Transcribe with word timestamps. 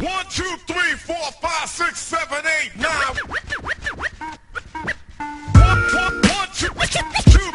One, 0.00 0.24
two, 0.30 0.44
three, 0.68 0.92
four, 0.94 1.16
five, 1.42 1.68
six, 1.68 1.98
seven, 1.98 2.38
eight, 2.62 2.70
nine. 2.76 2.92
One, 2.94 3.42
one, 5.92 6.22
one, 6.22 6.48
two, 6.54 6.68
two, 6.68 7.02
three, 7.26 7.48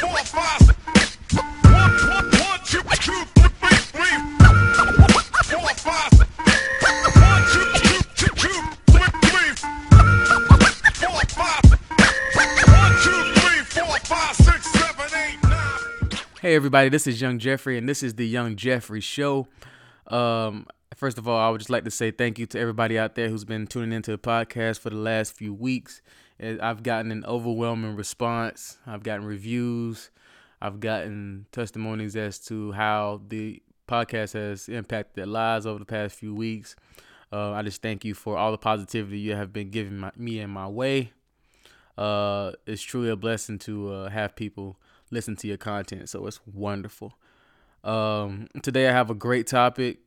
four, 0.00 0.16
five. 0.24 0.62
One, 1.36 1.92
one, 2.08 2.24
one, 2.40 2.60
two, 2.64 2.80
two, 2.80 3.20
three, 3.36 3.76
three, 3.92 4.16
four, 5.44 5.68
five. 5.76 6.12
One, 7.20 7.42
two, 7.52 7.64
two, 7.76 8.00
two, 8.16 8.32
two, 8.34 8.56
three, 8.86 9.10
three, 9.28 9.52
four, 11.04 11.20
five. 11.36 11.64
One, 12.72 12.92
two, 13.02 13.20
three, 13.34 13.60
four, 13.60 13.98
five, 13.98 14.34
six, 14.36 14.60
seven, 14.72 15.06
eight, 15.18 15.38
nine. 15.42 16.20
Hey 16.40 16.54
everybody, 16.54 16.88
this 16.88 17.06
is 17.06 17.20
Young 17.20 17.38
Jeffrey, 17.38 17.76
and 17.76 17.86
this 17.86 18.02
is 18.02 18.14
the 18.14 18.26
Young 18.26 18.56
Jeffrey 18.56 19.02
Show. 19.02 19.48
Um, 20.08 20.66
first 20.94 21.18
of 21.18 21.28
all, 21.28 21.38
I 21.38 21.50
would 21.50 21.58
just 21.58 21.70
like 21.70 21.84
to 21.84 21.90
say 21.90 22.10
thank 22.10 22.38
you 22.38 22.46
to 22.46 22.58
everybody 22.58 22.98
out 22.98 23.14
there 23.14 23.28
who's 23.28 23.44
been 23.44 23.66
tuning 23.66 23.92
into 23.92 24.10
the 24.10 24.18
podcast 24.18 24.78
for 24.80 24.90
the 24.90 24.96
last 24.96 25.32
few 25.32 25.52
weeks. 25.52 26.02
Uh, 26.42 26.54
I've 26.60 26.82
gotten 26.82 27.10
an 27.10 27.24
overwhelming 27.24 27.96
response. 27.96 28.78
I've 28.86 29.02
gotten 29.02 29.24
reviews. 29.24 30.10
I've 30.60 30.80
gotten 30.80 31.46
testimonies 31.52 32.16
as 32.16 32.38
to 32.46 32.72
how 32.72 33.20
the 33.28 33.62
podcast 33.88 34.32
has 34.32 34.68
impacted 34.68 35.14
their 35.16 35.26
lives 35.26 35.66
over 35.66 35.78
the 35.78 35.84
past 35.84 36.16
few 36.16 36.34
weeks. 36.34 36.76
Uh, 37.32 37.52
I 37.52 37.62
just 37.62 37.82
thank 37.82 38.04
you 38.04 38.14
for 38.14 38.36
all 38.36 38.52
the 38.52 38.58
positivity 38.58 39.18
you 39.18 39.34
have 39.34 39.52
been 39.52 39.70
giving 39.70 39.98
my, 39.98 40.12
me 40.16 40.40
and 40.40 40.52
my 40.52 40.68
way. 40.68 41.12
Uh, 41.98 42.52
it's 42.66 42.82
truly 42.82 43.08
a 43.10 43.16
blessing 43.16 43.58
to 43.58 43.92
uh, 43.92 44.10
have 44.10 44.36
people 44.36 44.78
listen 45.10 45.36
to 45.36 45.48
your 45.48 45.56
content, 45.56 46.08
so 46.08 46.26
it's 46.26 46.40
wonderful. 46.46 47.14
Um, 47.84 48.48
today 48.62 48.88
I 48.88 48.92
have 48.92 49.10
a 49.10 49.14
great 49.14 49.46
topic. 49.46 49.98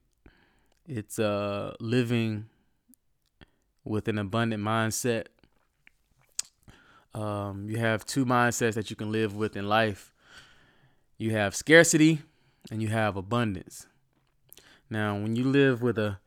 It's 0.92 1.20
uh 1.20 1.76
living 1.80 2.48
with 3.84 4.08
an 4.08 4.18
abundant 4.18 4.64
mindset. 4.64 5.28
Um, 7.14 7.70
you 7.70 7.78
have 7.78 8.08
two 8.08 8.26
mindsets 8.26 8.74
that 8.74 8.90
you 8.90 8.96
can 8.96 9.12
live 9.12 9.36
with 9.36 9.56
in 9.56 9.70
life. 9.70 10.12
You 11.20 11.30
have 11.34 11.56
scarcity 11.56 12.24
and 12.72 12.82
you 12.82 12.88
have 12.88 13.18
abundance. 13.18 13.86
Now, 14.90 15.14
when 15.14 15.36
you 15.36 15.44
live 15.44 15.84
with 15.84 16.00
a 16.00 16.18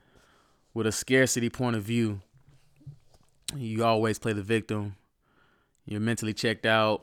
with 0.75 0.87
a 0.87 0.93
scarcity 0.93 1.51
point 1.51 1.75
of 1.75 1.83
view, 1.83 2.21
you 3.57 3.85
always 3.85 4.21
play 4.21 4.33
the 4.33 4.43
victim. 4.43 4.95
You're 5.87 5.99
mentally 5.99 6.35
checked 6.35 6.67
out 6.67 7.03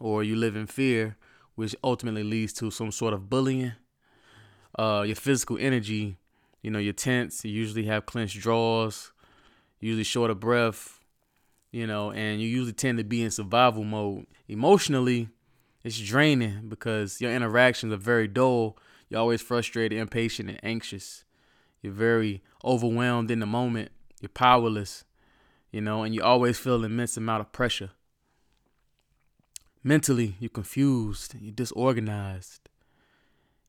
or 0.00 0.24
you 0.24 0.34
live 0.34 0.56
in 0.56 0.66
fear, 0.66 1.18
which 1.56 1.76
ultimately 1.84 2.24
leads 2.24 2.54
to 2.54 2.70
some 2.70 2.90
sort 2.90 3.12
of 3.12 3.28
bullying. 3.28 3.72
Uh, 4.78 5.04
your 5.06 5.16
physical 5.16 5.58
energy, 5.60 6.16
you 6.62 6.70
know, 6.70 6.78
you're 6.78 6.92
tense. 6.92 7.44
You 7.44 7.52
usually 7.52 7.84
have 7.86 8.06
clenched 8.06 8.40
jaws, 8.40 9.12
usually 9.80 10.04
short 10.04 10.30
of 10.30 10.40
breath, 10.40 11.00
you 11.70 11.86
know, 11.86 12.10
and 12.10 12.40
you 12.40 12.48
usually 12.48 12.72
tend 12.72 12.98
to 12.98 13.04
be 13.04 13.22
in 13.22 13.30
survival 13.30 13.84
mode. 13.84 14.26
Emotionally, 14.48 15.28
it's 15.84 16.00
draining 16.00 16.68
because 16.68 17.20
your 17.20 17.32
interactions 17.32 17.92
are 17.92 17.98
very 17.98 18.26
dull. 18.26 18.76
You're 19.08 19.20
always 19.20 19.42
frustrated, 19.42 19.98
impatient, 19.98 20.48
and 20.48 20.60
anxious. 20.62 21.24
You're 21.80 21.92
very 21.92 22.42
overwhelmed 22.64 23.30
in 23.30 23.40
the 23.40 23.46
moment. 23.46 23.90
You're 24.20 24.30
powerless, 24.30 25.04
you 25.70 25.80
know, 25.80 26.02
and 26.02 26.14
you 26.14 26.22
always 26.22 26.58
feel 26.58 26.76
an 26.76 26.86
immense 26.86 27.16
amount 27.16 27.42
of 27.42 27.52
pressure. 27.52 27.90
Mentally, 29.84 30.34
you're 30.40 30.48
confused, 30.48 31.36
you're 31.38 31.52
disorganized. 31.52 32.65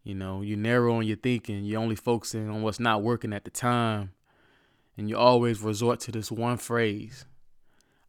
You 0.07 0.15
know, 0.15 0.41
you're 0.41 0.57
narrow 0.57 0.95
on 0.95 1.05
your 1.05 1.17
thinking, 1.17 1.65
you're 1.65 1.81
only 1.81 1.97
focusing 1.97 2.49
on 2.49 2.61
what's 2.61 2.79
not 2.79 3.03
working 3.03 3.33
at 3.33 3.43
the 3.43 3.51
time. 3.51 4.13
And 4.95 5.09
you 5.09 5.17
always 5.17 5.59
resort 5.59 5.99
to 6.01 6.13
this 6.13 6.31
one 6.31 6.55
phrase 6.55 7.25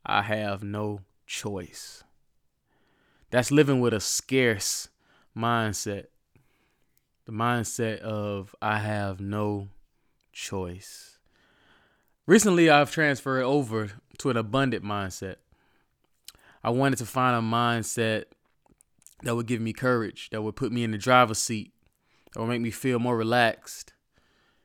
I 0.06 0.22
have 0.22 0.62
no 0.62 1.00
choice. 1.26 2.04
That's 3.30 3.50
living 3.50 3.80
with 3.80 3.92
a 3.92 3.98
scarce 3.98 4.90
mindset. 5.36 6.04
The 7.26 7.32
mindset 7.32 7.98
of 7.98 8.54
I 8.62 8.78
have 8.78 9.18
no 9.20 9.66
choice. 10.32 11.18
Recently, 12.26 12.70
I've 12.70 12.92
transferred 12.92 13.42
over 13.42 13.90
to 14.18 14.30
an 14.30 14.36
abundant 14.36 14.84
mindset. 14.84 15.38
I 16.62 16.70
wanted 16.70 16.98
to 16.98 17.06
find 17.06 17.34
a 17.34 17.40
mindset 17.40 18.26
that 19.24 19.34
would 19.34 19.46
give 19.46 19.60
me 19.60 19.72
courage, 19.72 20.30
that 20.30 20.42
would 20.42 20.54
put 20.54 20.70
me 20.70 20.84
in 20.84 20.92
the 20.92 20.98
driver's 20.98 21.38
seat, 21.38 21.72
that 22.38 22.42
would 22.42 22.50
make 22.50 22.60
me 22.60 22.70
feel 22.70 23.00
more 23.00 23.16
relaxed, 23.16 23.94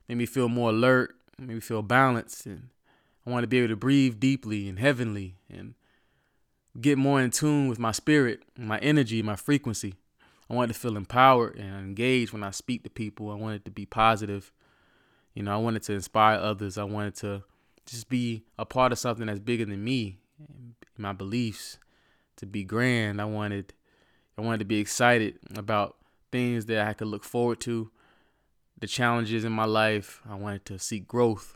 make 0.08 0.20
me 0.20 0.28
feel 0.28 0.48
more 0.48 0.70
alert, 0.70 1.16
make 1.40 1.56
me 1.56 1.60
feel 1.60 1.82
balanced. 1.82 2.46
And 2.46 2.70
I 3.26 3.32
want 3.32 3.42
to 3.42 3.48
be 3.48 3.58
able 3.58 3.70
to 3.70 3.76
breathe 3.76 4.20
deeply 4.20 4.70
and 4.70 4.78
heavenly 4.78 5.38
and 5.50 5.74
get 6.80 7.00
more 7.00 7.20
in 7.20 7.32
tune 7.32 7.68
with 7.68 7.80
my 7.80 7.92
spirit, 7.92 8.44
my 8.56 8.78
energy, 8.78 9.24
my 9.24 9.36
frequency. 9.36 9.96
I 10.48 10.54
wanted 10.54 10.74
to 10.74 10.80
feel 10.80 10.96
empowered 10.96 11.56
and 11.56 11.74
engaged 11.74 12.32
when 12.32 12.44
I 12.44 12.52
speak 12.52 12.84
to 12.84 12.92
people. 12.92 13.32
I 13.32 13.36
wanted 13.36 13.66
to 13.66 13.72
be 13.72 13.88
positive. 13.88 14.52
You 15.34 15.42
know, 15.42 15.54
I 15.56 15.58
wanted 15.58 15.82
to 15.84 15.94
inspire 15.94 16.38
others. 16.38 16.78
I 16.78 16.84
wanted 16.84 17.16
to 17.16 17.42
just 17.88 18.08
be 18.08 18.44
a 18.60 18.66
part 18.68 18.92
of 18.92 19.00
something 19.00 19.26
that's 19.26 19.40
bigger 19.40 19.66
than 19.66 19.84
me, 19.84 20.20
my 20.96 21.12
beliefs, 21.12 21.80
to 22.36 22.46
be 22.46 22.64
grand. 22.66 23.20
I 23.20 23.26
wanted 23.26 23.74
I 24.38 24.42
wanted 24.42 24.60
to 24.60 24.66
be 24.66 24.78
excited 24.78 25.40
about 25.58 25.96
things 26.34 26.66
that 26.66 26.88
I 26.88 26.94
could 26.94 27.08
look 27.08 27.24
forward 27.24 27.60
to, 27.62 27.92
the 28.80 28.88
challenges 28.88 29.46
in 29.46 29.52
my 29.52 29.66
life. 29.66 30.20
I 30.28 30.34
wanted 30.34 30.66
to 30.66 30.80
seek 30.80 31.08
growth. 31.08 31.56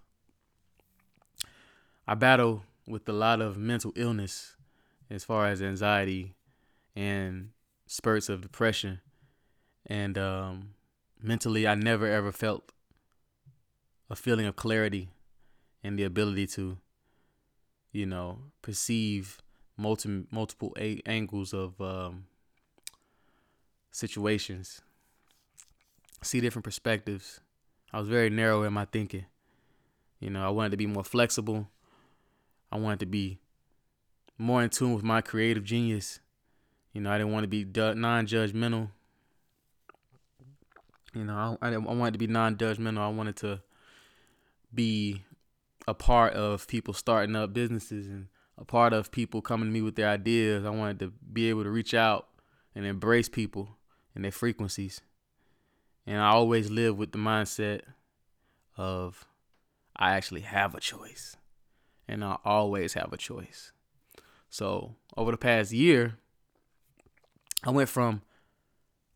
I 2.08 2.14
battle 2.14 2.64
with 2.88 3.10
a 3.10 3.14
lot 3.14 3.42
of 3.42 3.58
mental 3.58 3.92
illness 3.96 4.56
as 5.10 5.24
far 5.24 5.48
as 5.48 5.62
anxiety 5.62 6.36
and 6.96 7.50
spurts 7.88 8.30
of 8.30 8.42
depression. 8.42 9.02
And 9.88 10.16
um, 10.18 10.76
mentally, 11.22 11.68
I 11.68 11.74
never 11.74 12.06
ever 12.06 12.32
felt 12.32 12.72
a 14.12 14.16
feeling 14.16 14.46
of 14.46 14.56
clarity 14.56 15.10
and 15.84 15.98
the 15.98 16.04
ability 16.04 16.46
to, 16.48 16.78
you 17.92 18.06
know, 18.06 18.40
perceive 18.62 19.42
multi- 19.76 20.28
multiple 20.32 20.74
a- 20.78 21.02
angles 21.06 21.52
of 21.52 21.82
um, 21.82 22.26
situations, 23.98 24.82
see 26.22 26.40
different 26.40 26.64
perspectives. 26.64 27.42
I 27.92 28.00
was 28.00 28.08
very 28.08 28.30
narrow 28.30 28.62
in 28.62 28.72
my 28.72 28.86
thinking. 28.86 29.26
You 30.20 30.30
know, 30.30 30.46
I 30.46 30.50
wanted 30.50 30.72
to 30.72 30.78
be 30.78 30.86
more 30.86 31.04
flexible. 31.04 31.68
I 32.72 32.78
wanted 32.78 33.00
to 33.00 33.06
be 33.08 33.40
more 34.38 34.62
in 34.62 34.70
tune 34.70 34.94
with 34.94 35.04
my 35.04 35.22
creative 35.22 35.64
genius. 35.64 36.20
You 36.94 37.02
know, 37.02 37.12
I 37.12 37.18
didn't 37.18 37.34
want 37.34 37.44
to 37.44 37.48
be 37.48 37.66
non-judgmental. 37.66 38.90
You 41.16 41.24
know, 41.24 41.58
I, 41.60 41.74
I, 41.74 41.78
wanted 41.78 42.14
to 42.14 42.20
be 42.20 42.28
non-judgmental. 42.28 43.00
I 43.00 43.08
wanted 43.08 43.38
to 43.38 43.62
be 44.72 45.24
a 45.88 45.96
part 45.96 46.34
of 46.34 46.68
people 46.68 46.94
starting 46.94 47.36
up 47.36 47.52
businesses 47.52 48.08
and 48.08 48.28
a 48.60 48.66
part 48.66 48.94
of 48.94 49.10
people 49.10 49.42
coming 49.42 49.68
to 49.68 49.72
me 49.72 49.82
with 49.82 49.96
their 49.96 50.10
ideas. 50.10 50.66
I 50.66 50.70
wanted 50.70 51.00
to 51.00 51.14
be 51.34 51.50
able 51.50 51.64
to 51.64 51.72
reach 51.72 51.96
out 51.96 52.28
and 52.76 52.86
embrace 52.86 53.30
people 53.30 53.77
and 54.18 54.26
their 54.26 54.32
frequencies. 54.32 55.00
And 56.08 56.20
I 56.20 56.30
always 56.30 56.72
live 56.72 56.98
with 56.98 57.12
the 57.12 57.20
mindset 57.20 57.82
of 58.76 59.28
I 59.96 60.14
actually 60.14 60.42
have 60.42 60.74
a 60.74 60.80
choice. 60.80 61.38
And 62.08 62.24
I 62.24 62.38
always 62.44 62.96
have 62.96 63.14
a 63.14 63.18
choice. 63.18 63.72
So 64.50 64.96
over 65.16 65.30
the 65.30 65.38
past 65.38 65.72
year, 65.72 66.16
I 67.64 67.70
went 67.70 67.90
from 67.90 68.24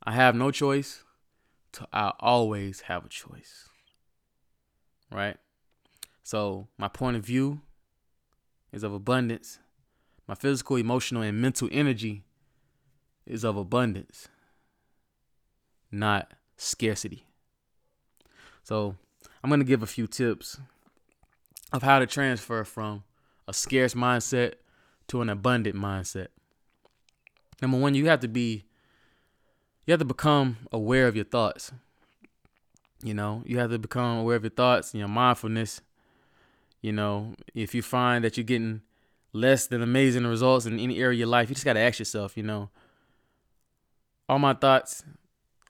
I 0.04 0.12
have 0.12 0.36
no 0.36 0.52
choice 0.52 1.04
to 1.72 1.88
I 1.92 2.14
always 2.20 2.82
have 2.82 3.04
a 3.04 3.10
choice. 3.10 3.70
Right? 5.12 5.38
So 6.22 6.68
my 6.78 6.90
point 6.90 7.18
of 7.18 7.26
view 7.26 7.62
is 8.72 8.84
of 8.84 8.94
abundance. 8.94 9.58
My 10.28 10.36
physical, 10.36 10.76
emotional, 10.76 11.24
and 11.24 11.42
mental 11.42 11.70
energy 11.72 12.24
is 13.26 13.44
of 13.44 13.58
abundance, 13.58 14.28
not 15.92 16.32
scarcity. 16.58 17.26
So 18.64 18.96
I'm 19.44 19.50
going 19.50 19.60
to 19.60 19.66
give 19.66 19.84
a 19.84 19.88
few 19.88 20.08
tips 20.08 20.60
of 21.74 21.84
how 21.84 22.00
to 22.00 22.06
transfer 22.06 22.64
from 22.64 23.04
a 23.48 23.54
scarce 23.54 23.94
mindset 23.94 24.54
to 25.08 25.22
an 25.22 25.30
abundant 25.30 25.76
mindset. 25.76 26.28
Number 27.62 27.78
one, 27.78 27.96
you 27.96 28.08
have 28.08 28.20
to 28.22 28.28
be, 28.28 28.66
you 29.86 29.92
have 29.92 30.00
to 30.00 30.06
become 30.06 30.58
aware 30.72 31.08
of 31.08 31.16
your 31.16 31.26
thoughts. 31.26 31.72
You 33.04 33.14
know, 33.14 33.44
you 33.46 33.58
have 33.58 33.72
to 33.72 33.80
become 33.80 34.20
aware 34.20 34.36
of 34.36 34.44
your 34.44 34.52
thoughts 34.52 34.94
and 34.94 35.00
your 35.00 35.08
mindfulness. 35.08 35.82
You 36.82 36.92
know, 36.92 37.36
if 37.54 37.74
you 37.76 37.82
find 37.82 38.24
that 38.24 38.38
you're 38.38 38.44
getting 38.44 38.82
less 39.34 39.68
than 39.68 39.82
amazing 39.82 40.26
results 40.26 40.66
in 40.66 40.80
any 40.80 41.00
area 41.00 41.16
of 41.16 41.20
your 41.20 41.28
life, 41.28 41.50
you 41.50 41.56
just 41.56 41.66
got 41.66 41.74
to 41.74 41.80
ask 41.80 42.00
yourself, 42.00 42.38
you 42.38 42.44
know, 42.44 42.70
are 44.30 44.40
my 44.40 44.54
thoughts 44.54 45.04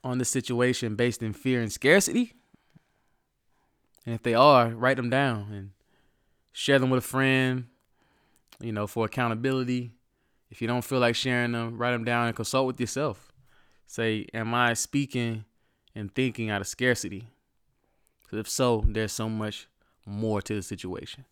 on 0.04 0.18
this 0.18 0.28
situation 0.28 0.96
based 0.96 1.22
in 1.22 1.32
fear 1.32 1.60
and 1.60 1.72
scarcity? 1.72 2.34
And 4.04 4.14
if 4.14 4.22
they 4.22 4.34
are, 4.34 4.68
write 4.68 4.96
them 4.96 5.10
down 5.10 5.48
and 5.52 5.70
share 6.52 6.78
them 6.78 6.90
with 6.90 7.04
a 7.04 7.06
friend, 7.06 7.66
you 8.60 8.72
know, 8.72 8.86
for 8.86 9.04
accountability. 9.04 9.92
If 10.50 10.60
you 10.60 10.68
don't 10.68 10.84
feel 10.84 10.98
like 10.98 11.14
sharing 11.14 11.52
them, 11.52 11.78
write 11.78 11.92
them 11.92 12.04
down 12.04 12.26
and 12.26 12.36
consult 12.36 12.66
with 12.66 12.80
yourself. 12.80 13.32
Say, 13.86 14.26
am 14.34 14.54
I 14.54 14.74
speaking 14.74 15.44
and 15.94 16.14
thinking 16.14 16.50
out 16.50 16.60
of 16.60 16.66
scarcity? 16.66 17.28
Because 18.22 18.38
if 18.40 18.48
so, 18.48 18.84
there's 18.86 19.12
so 19.12 19.28
much 19.28 19.68
more 20.04 20.42
to 20.42 20.54
the 20.54 20.62
situation. 20.62 21.24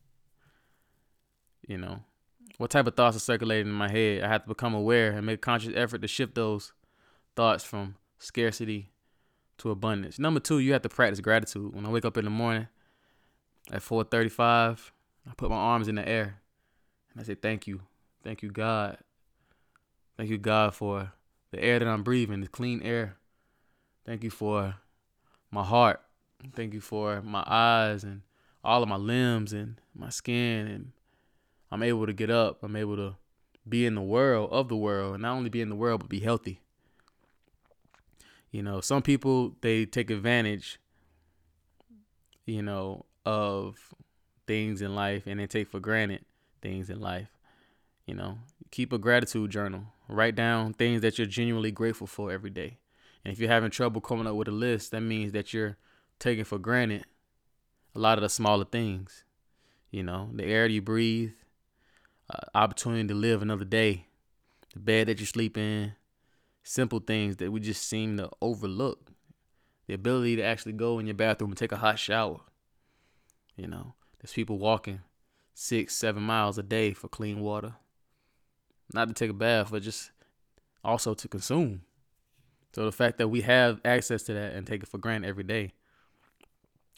You 1.67 1.79
know, 1.79 2.01
what 2.59 2.71
type 2.71 2.87
of 2.87 2.95
thoughts 2.95 3.17
are 3.17 3.21
circulating 3.21 3.69
in 3.69 3.75
my 3.75 3.91
head? 3.91 4.23
I 4.23 4.29
have 4.29 4.43
to 4.43 4.49
become 4.49 4.75
aware 4.75 5.13
and 5.13 5.27
make 5.27 5.37
a 5.37 5.39
conscious 5.39 5.73
effort 5.75 6.03
to 6.03 6.09
shift 6.09 6.35
those 6.35 6.73
thoughts 7.37 7.65
from 7.65 7.97
scarcity 8.21 8.93
to 9.59 9.73
abundance. 9.73 10.19
Number 10.19 10.39
two, 10.39 10.61
you 10.61 10.73
have 10.73 10.83
to 10.83 10.89
practice 10.89 11.21
gratitude. 11.21 11.75
When 11.75 11.85
I 11.85 11.91
wake 11.91 12.05
up 12.05 12.17
in 12.17 12.25
the 12.25 12.31
morning 12.31 12.69
at 13.73 13.83
4:35, 13.83 14.93
I 15.29 15.35
put 15.37 15.51
my 15.51 15.57
arms 15.57 15.89
in 15.89 15.97
the 15.97 16.09
air 16.09 16.41
and 17.11 17.21
I 17.21 17.25
say, 17.25 17.35
"Thank 17.35 17.67
you, 17.67 17.83
thank 18.23 18.43
you, 18.43 18.51
God, 18.51 18.99
thank 20.17 20.31
you, 20.31 20.39
God, 20.39 20.75
for 20.75 21.13
the 21.51 21.63
air 21.63 21.79
that 21.79 21.89
I'm 21.89 22.03
breathing, 22.03 22.41
the 22.41 22.49
clean 22.49 22.81
air. 22.83 23.17
Thank 24.07 24.25
you 24.25 24.31
for 24.31 24.77
my 25.51 25.65
heart. 25.65 26.01
Thank 26.55 26.75
you 26.75 26.81
for 26.81 27.21
my 27.23 27.45
eyes 27.47 28.05
and 28.05 28.23
all 28.63 28.83
of 28.83 28.89
my 28.89 28.97
limbs 28.97 29.53
and 29.53 29.81
my 29.95 30.11
skin 30.11 30.67
and 30.67 30.93
I'm 31.71 31.83
able 31.83 32.07
to 32.07 32.13
get 32.13 32.31
up. 32.31 32.63
I'm 32.63 32.77
able 32.77 32.97
to 32.97 33.17
be 33.69 33.85
in 33.85 33.95
the 33.95 34.03
world 34.03 34.51
of 34.53 34.69
the 34.69 34.77
world 34.77 35.15
and 35.15 35.23
not 35.23 35.37
only 35.37 35.51
be 35.51 35.61
in 35.61 35.69
the 35.69 35.75
world 35.75 36.01
but 36.01 36.09
be 36.09 36.21
healthy. 36.21 36.61
You 38.50 38.62
know, 38.62 38.81
some 38.81 39.02
people 39.02 39.56
they 39.61 39.87
take 39.87 40.11
advantage 40.11 40.79
you 42.47 42.62
know 42.62 43.05
of 43.25 43.94
things 44.47 44.82
in 44.82 44.94
life 44.94 45.26
and 45.26 45.38
they 45.38 45.47
take 45.47 45.69
for 45.69 45.81
granted 45.81 46.25
things 46.62 46.91
in 46.91 47.00
life. 47.00 47.29
You 48.06 48.14
know, 48.14 48.38
keep 48.70 48.93
a 48.93 48.99
gratitude 48.99 49.50
journal. 49.50 49.85
Write 50.08 50.35
down 50.35 50.75
things 50.75 51.02
that 51.02 51.19
you're 51.19 51.26
genuinely 51.26 51.70
grateful 51.70 52.08
for 52.08 52.32
every 52.32 52.50
day. 52.50 52.79
And 53.25 53.32
if 53.32 53.38
you're 53.38 53.50
having 53.50 53.70
trouble 53.70 54.00
coming 54.00 54.26
up 54.26 54.35
with 54.35 54.49
a 54.49 54.52
list, 54.52 54.91
that 54.91 55.02
means 55.02 55.32
that 55.32 55.55
you're 55.55 55.76
taking 56.19 56.44
for 56.44 56.58
granted 56.58 57.05
a 57.94 57.99
lot 57.99 58.19
of 58.19 58.23
the 58.23 58.29
smaller 58.29 58.64
things. 58.64 59.25
You 59.91 60.02
know, 60.02 60.31
the 60.32 60.44
air 60.44 60.67
you 60.67 60.82
breathe, 60.82 61.32
uh, 62.29 62.38
opportunity 62.55 63.06
to 63.06 63.14
live 63.14 63.43
another 63.43 63.64
day, 63.64 64.06
the 64.73 64.81
bed 64.81 65.06
that 65.08 65.20
you 65.20 65.26
sleep 65.26 65.56
in, 65.56 65.93
simple 66.62 67.01
things 67.01 67.37
that 67.37 67.51
we 67.51 67.61
just 67.61 67.89
seem 67.89 68.17
to 68.17 68.31
overlook. 68.41 69.12
The 69.87 69.95
ability 69.95 70.37
to 70.37 70.43
actually 70.43 70.75
go 70.75 70.99
in 70.99 71.07
your 71.07 71.15
bathroom 71.15 71.51
and 71.51 71.59
take 71.59 71.73
a 71.73 71.77
hot 71.77 71.99
shower. 71.99 72.41
You 73.57 73.67
know, 73.67 73.95
there's 74.21 74.33
people 74.33 74.59
walking 74.59 75.01
six, 75.55 75.97
seven 75.97 76.23
miles 76.23 76.59
a 76.59 76.62
day 76.62 76.93
for 76.93 77.09
clean 77.09 77.41
water. 77.41 77.75
Not 78.95 79.09
to 79.09 79.15
take 79.15 79.31
a 79.31 79.35
bath, 79.35 79.71
but 79.71 79.83
just 79.83 80.11
also 80.85 81.15
to 81.15 81.29
consume. 81.29 81.83
So 82.73 82.85
the 82.85 82.93
fact 82.93 83.19
that 83.19 83.29
we 83.29 83.41
have 83.43 83.81
access 83.85 84.23
to 84.25 84.35
that 84.35 84.55
and 84.55 84.67
take 84.67 84.83
it 84.83 84.89
for 84.89 84.99
granted 84.99 85.29
every 85.29 85.45
day 85.45 85.73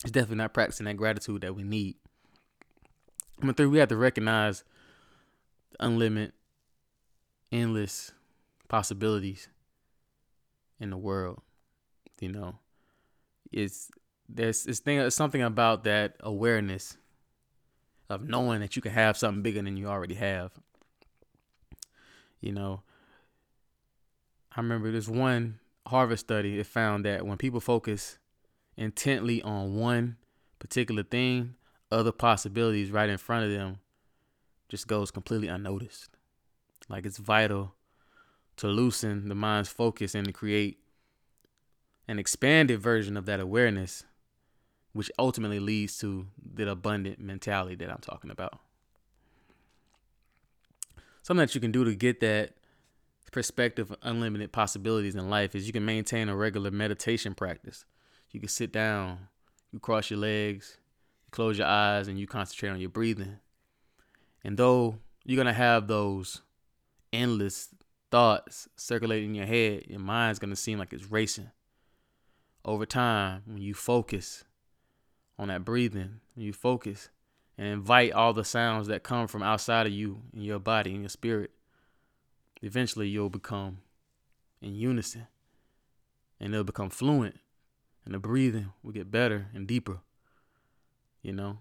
is 0.04 0.10
definitely 0.10 0.36
not 0.36 0.54
practicing 0.54 0.84
that 0.84 0.96
gratitude 0.96 1.42
that 1.42 1.54
we 1.54 1.62
need. 1.62 1.96
Number 3.40 3.54
three, 3.54 3.66
we 3.66 3.78
have 3.78 3.88
to 3.88 3.96
recognize 3.96 4.64
unlimited, 5.80 6.32
endless 7.50 8.12
possibilities 8.68 9.48
in 10.82 10.90
the 10.90 10.96
world. 10.98 11.40
You 12.20 12.30
know, 12.30 12.58
it's 13.50 13.90
there's 14.28 14.64
this 14.64 14.80
thing, 14.80 15.08
something 15.10 15.42
about 15.42 15.84
that 15.84 16.16
awareness 16.20 16.98
of 18.10 18.28
knowing 18.28 18.60
that 18.60 18.76
you 18.76 18.82
can 18.82 18.92
have 18.92 19.16
something 19.16 19.42
bigger 19.42 19.62
than 19.62 19.76
you 19.76 19.86
already 19.86 20.14
have. 20.14 20.52
You 22.40 22.52
know, 22.52 22.82
I 24.54 24.60
remember 24.60 24.90
this 24.90 25.08
one 25.08 25.60
Harvard 25.86 26.18
study. 26.18 26.58
It 26.58 26.66
found 26.66 27.04
that 27.04 27.24
when 27.24 27.38
people 27.38 27.60
focus 27.60 28.18
intently 28.76 29.40
on 29.42 29.76
one 29.76 30.16
particular 30.58 31.02
thing, 31.02 31.54
other 31.90 32.12
possibilities 32.12 32.90
right 32.90 33.08
in 33.08 33.18
front 33.18 33.44
of 33.44 33.50
them 33.50 33.78
just 34.68 34.88
goes 34.88 35.10
completely 35.10 35.48
unnoticed. 35.48 36.10
Like 36.88 37.06
it's 37.06 37.18
vital 37.18 37.74
to 38.56 38.68
loosen 38.68 39.28
the 39.28 39.34
mind's 39.34 39.68
focus 39.68 40.14
and 40.14 40.26
to 40.26 40.32
create 40.32 40.78
an 42.08 42.18
expanded 42.18 42.80
version 42.80 43.16
of 43.16 43.26
that 43.26 43.40
awareness, 43.40 44.04
which 44.92 45.10
ultimately 45.18 45.60
leads 45.60 45.98
to 45.98 46.26
the 46.54 46.68
abundant 46.68 47.18
mentality 47.18 47.74
that 47.76 47.90
I'm 47.90 47.98
talking 47.98 48.30
about. 48.30 48.58
Something 51.22 51.46
that 51.46 51.54
you 51.54 51.60
can 51.60 51.72
do 51.72 51.84
to 51.84 51.94
get 51.94 52.20
that 52.20 52.54
perspective 53.30 53.90
of 53.90 53.96
unlimited 54.02 54.52
possibilities 54.52 55.14
in 55.14 55.30
life 55.30 55.54
is 55.54 55.66
you 55.66 55.72
can 55.72 55.84
maintain 55.84 56.28
a 56.28 56.36
regular 56.36 56.70
meditation 56.70 57.34
practice. 57.34 57.84
You 58.30 58.40
can 58.40 58.48
sit 58.48 58.72
down, 58.72 59.28
you 59.72 59.78
cross 59.78 60.10
your 60.10 60.18
legs, 60.18 60.78
you 61.24 61.30
close 61.30 61.58
your 61.58 61.66
eyes, 61.66 62.08
and 62.08 62.18
you 62.18 62.26
concentrate 62.26 62.70
on 62.70 62.80
your 62.80 62.90
breathing. 62.90 63.38
And 64.44 64.56
though 64.56 64.98
you're 65.24 65.36
gonna 65.36 65.52
have 65.52 65.86
those 65.86 66.42
endless 67.12 67.68
thoughts 68.12 68.68
circulating 68.76 69.30
in 69.30 69.34
your 69.34 69.46
head, 69.46 69.84
your 69.88 69.98
mind's 69.98 70.38
gonna 70.38 70.54
seem 70.54 70.78
like 70.78 70.92
it's 70.92 71.10
racing. 71.10 71.50
Over 72.64 72.86
time, 72.86 73.42
when 73.46 73.62
you 73.62 73.74
focus 73.74 74.44
on 75.38 75.48
that 75.48 75.64
breathing, 75.64 76.20
when 76.34 76.46
you 76.46 76.52
focus 76.52 77.08
and 77.58 77.66
invite 77.66 78.12
all 78.12 78.32
the 78.32 78.44
sounds 78.44 78.86
that 78.86 79.02
come 79.02 79.26
from 79.26 79.42
outside 79.42 79.86
of 79.86 79.92
you 79.92 80.22
in 80.32 80.42
your 80.42 80.60
body 80.60 80.92
and 80.92 81.00
your 81.00 81.08
spirit, 81.08 81.50
eventually 82.62 83.08
you'll 83.08 83.30
become 83.30 83.78
in 84.60 84.74
unison 84.74 85.26
and 86.38 86.52
it'll 86.52 86.64
become 86.64 86.90
fluent 86.90 87.38
and 88.04 88.14
the 88.14 88.18
breathing 88.18 88.72
will 88.82 88.92
get 88.92 89.10
better 89.10 89.48
and 89.54 89.66
deeper 89.66 89.98
you 91.22 91.32
know 91.32 91.58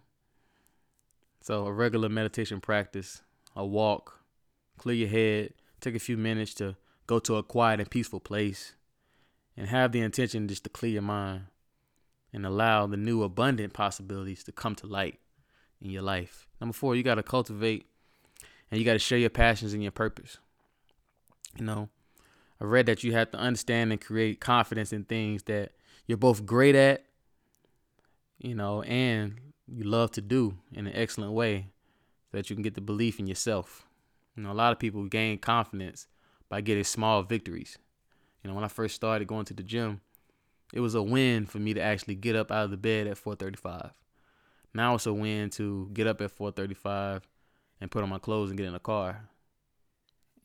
so 1.42 1.66
a 1.66 1.74
regular 1.74 2.10
meditation 2.10 2.62
practice 2.62 3.22
a 3.56 3.66
walk 3.66 4.20
clear 4.78 4.96
your 4.96 5.10
head 5.10 5.54
take 5.82 5.96
a 5.96 6.00
few 6.00 6.18
minutes 6.18 6.54
to 6.54 6.76
go 7.08 7.20
to 7.20 7.36
a 7.36 7.44
quiet 7.44 7.80
and 7.80 7.90
peaceful 7.90 8.20
place 8.20 8.76
and 9.58 9.68
have 9.68 9.92
the 9.92 10.00
intention 10.00 10.48
just 10.48 10.64
to 10.64 10.70
clear 10.70 10.94
your 10.94 11.02
mind 11.02 11.44
and 12.34 12.46
allow 12.46 12.88
the 12.88 12.98
new 12.98 13.24
abundant 13.24 13.74
possibilities 13.74 14.44
to 14.44 14.52
come 14.52 14.76
to 14.76 14.88
light 14.88 15.20
in 15.82 15.90
your 15.90 16.02
life 16.02 16.48
number 16.60 16.74
four 16.74 16.96
you 16.96 17.04
got 17.04 17.16
to 17.16 17.24
cultivate 17.24 17.86
and 18.70 18.80
you 18.80 18.86
got 18.86 18.94
to 18.94 19.00
share 19.00 19.18
your 19.18 19.30
passions 19.30 19.74
and 19.74 19.82
your 19.82 19.92
purpose 19.92 20.38
you 21.58 21.66
know, 21.66 21.90
I 22.60 22.66
read 22.66 22.86
that 22.86 23.04
you 23.04 23.14
have 23.14 23.32
to 23.32 23.38
understand 23.38 23.92
and 23.92 24.00
create 24.00 24.40
confidence 24.40 24.94
in 24.94 25.04
things 25.04 25.44
that 25.44 25.72
you're 26.06 26.18
both 26.18 26.46
great 26.46 26.76
at, 26.76 27.06
you 28.40 28.56
know, 28.56 28.82
and 28.84 29.40
you 29.68 29.84
love 29.84 30.12
to 30.12 30.22
do 30.22 30.58
in 30.72 30.88
an 30.88 30.94
excellent 30.96 31.34
way 31.34 31.68
so 32.32 32.38
that 32.38 32.50
you 32.50 32.56
can 32.56 32.64
get 32.64 32.76
the 32.76 32.82
belief 32.82 33.20
in 33.20 33.28
yourself. 33.28 33.88
You 34.36 34.44
know, 34.44 34.52
a 34.52 34.54
lot 34.54 34.72
of 34.72 34.80
people 34.80 35.06
gain 35.06 35.38
confidence 35.38 36.08
by 36.50 36.62
getting 36.62 36.84
small 36.84 37.24
victories. 37.24 37.78
You 38.44 38.50
know, 38.50 38.56
when 38.56 38.64
I 38.64 38.70
first 38.70 38.96
started 38.96 39.28
going 39.28 39.46
to 39.46 39.54
the 39.54 39.64
gym, 39.64 40.02
it 40.74 40.80
was 40.80 40.96
a 40.96 41.04
win 41.04 41.46
for 41.46 41.60
me 41.60 41.74
to 41.74 41.82
actually 41.82 42.16
get 42.16 42.36
up 42.36 42.52
out 42.52 42.66
of 42.66 42.72
the 42.72 42.78
bed 42.78 43.08
at 43.08 43.18
4:35. 43.18 43.92
Now 44.74 44.96
it's 44.96 45.06
a 45.06 45.14
win 45.14 45.50
to 45.52 45.90
get 45.94 46.08
up 46.08 46.22
at 46.22 46.32
4:35 46.32 47.28
and 47.80 47.92
put 47.92 48.04
on 48.04 48.10
my 48.10 48.20
clothes 48.20 48.50
and 48.50 48.58
get 48.58 48.68
in 48.68 48.74
the 48.74 48.80
car 48.80 49.30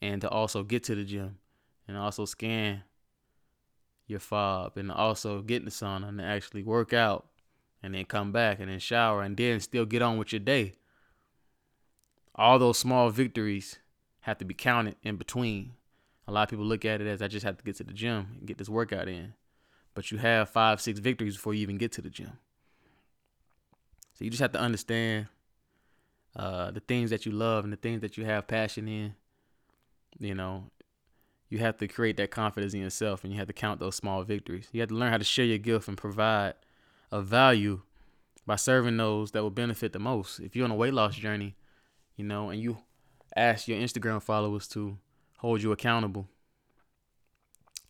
and 0.02 0.20
to 0.20 0.28
also 0.28 0.62
get 0.62 0.84
to 0.84 0.94
the 0.94 1.04
gym 1.04 1.38
and 1.86 1.96
also 1.96 2.24
scan 2.24 2.82
your 4.06 4.20
fob 4.20 4.76
and 4.76 4.90
also 4.90 5.42
get 5.42 5.56
in 5.56 5.64
the 5.64 5.70
sauna 5.70 6.08
and 6.08 6.20
actually 6.20 6.62
work 6.62 6.92
out 6.92 7.26
and 7.82 7.94
then 7.94 8.04
come 8.04 8.32
back 8.32 8.60
and 8.60 8.70
then 8.70 8.78
shower 8.78 9.22
and 9.22 9.36
then 9.36 9.60
still 9.60 9.84
get 9.84 10.02
on 10.02 10.18
with 10.18 10.32
your 10.32 10.40
day. 10.40 10.74
All 12.36 12.58
those 12.58 12.78
small 12.78 13.10
victories 13.10 13.78
have 14.20 14.38
to 14.38 14.44
be 14.44 14.54
counted 14.54 14.96
in 15.02 15.16
between. 15.16 15.72
A 16.28 16.32
lot 16.32 16.44
of 16.44 16.48
people 16.50 16.64
look 16.64 16.84
at 16.84 17.00
it 17.00 17.06
as 17.06 17.22
I 17.22 17.28
just 17.28 17.44
have 17.44 17.56
to 17.56 17.64
get 17.64 17.76
to 17.76 17.84
the 17.84 17.92
gym 17.92 18.36
and 18.38 18.46
get 18.46 18.58
this 18.58 18.68
workout 18.68 19.08
in. 19.08 19.34
But 19.94 20.10
you 20.10 20.18
have 20.18 20.50
five, 20.50 20.80
six 20.80 20.98
victories 20.98 21.36
before 21.36 21.54
you 21.54 21.62
even 21.62 21.78
get 21.78 21.92
to 21.92 22.02
the 22.02 22.10
gym. 22.10 22.38
So 24.14 24.24
you 24.24 24.30
just 24.30 24.42
have 24.42 24.52
to 24.52 24.60
understand 24.60 25.28
uh, 26.34 26.70
the 26.70 26.80
things 26.80 27.10
that 27.10 27.24
you 27.24 27.32
love 27.32 27.64
and 27.64 27.72
the 27.72 27.78
things 27.78 28.02
that 28.02 28.18
you 28.18 28.24
have 28.24 28.46
passion 28.46 28.88
in 28.88 29.14
you 30.18 30.34
know, 30.34 30.64
you 31.48 31.58
have 31.58 31.76
to 31.78 31.88
create 31.88 32.16
that 32.16 32.30
confidence 32.30 32.74
in 32.74 32.80
yourself 32.80 33.22
and 33.22 33.32
you 33.32 33.38
have 33.38 33.48
to 33.48 33.52
count 33.52 33.80
those 33.80 33.96
small 33.96 34.22
victories. 34.22 34.68
You 34.72 34.80
have 34.80 34.88
to 34.88 34.94
learn 34.94 35.12
how 35.12 35.18
to 35.18 35.24
share 35.24 35.44
your 35.44 35.58
gift 35.58 35.88
and 35.88 35.96
provide 35.96 36.54
a 37.12 37.22
value 37.22 37.82
by 38.46 38.56
serving 38.56 38.96
those 38.96 39.32
that 39.32 39.42
will 39.42 39.50
benefit 39.50 39.92
the 39.92 39.98
most. 39.98 40.40
If 40.40 40.56
you're 40.56 40.64
on 40.64 40.70
a 40.70 40.76
weight 40.76 40.94
loss 40.94 41.16
journey, 41.16 41.56
you 42.16 42.25
know, 42.25 42.50
and 42.50 42.61
you 42.61 42.78
ask 43.37 43.68
your 43.68 43.78
Instagram 43.78 44.23
followers 44.23 44.66
to 44.68 44.99
hold 45.38 45.62
you 45.62 45.73
accountable 45.73 46.26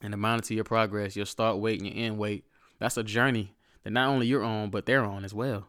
and 0.02 0.12
to 0.12 0.16
monitor 0.16 0.54
your 0.54 0.64
progress, 0.64 1.16
your 1.16 1.26
start 1.26 1.59
weight 1.59 1.80
and 1.80 1.88
your 1.90 2.04
end 2.06 2.18
weight, 2.18 2.45
that's 2.78 2.97
a 2.97 3.02
journey 3.02 3.54
that 3.85 3.90
not 3.92 4.09
only 4.09 4.26
you're 4.26 4.45
on, 4.45 4.71
but 4.71 4.85
they're 4.85 5.04
on 5.04 5.25
as 5.25 5.33
well. 5.33 5.68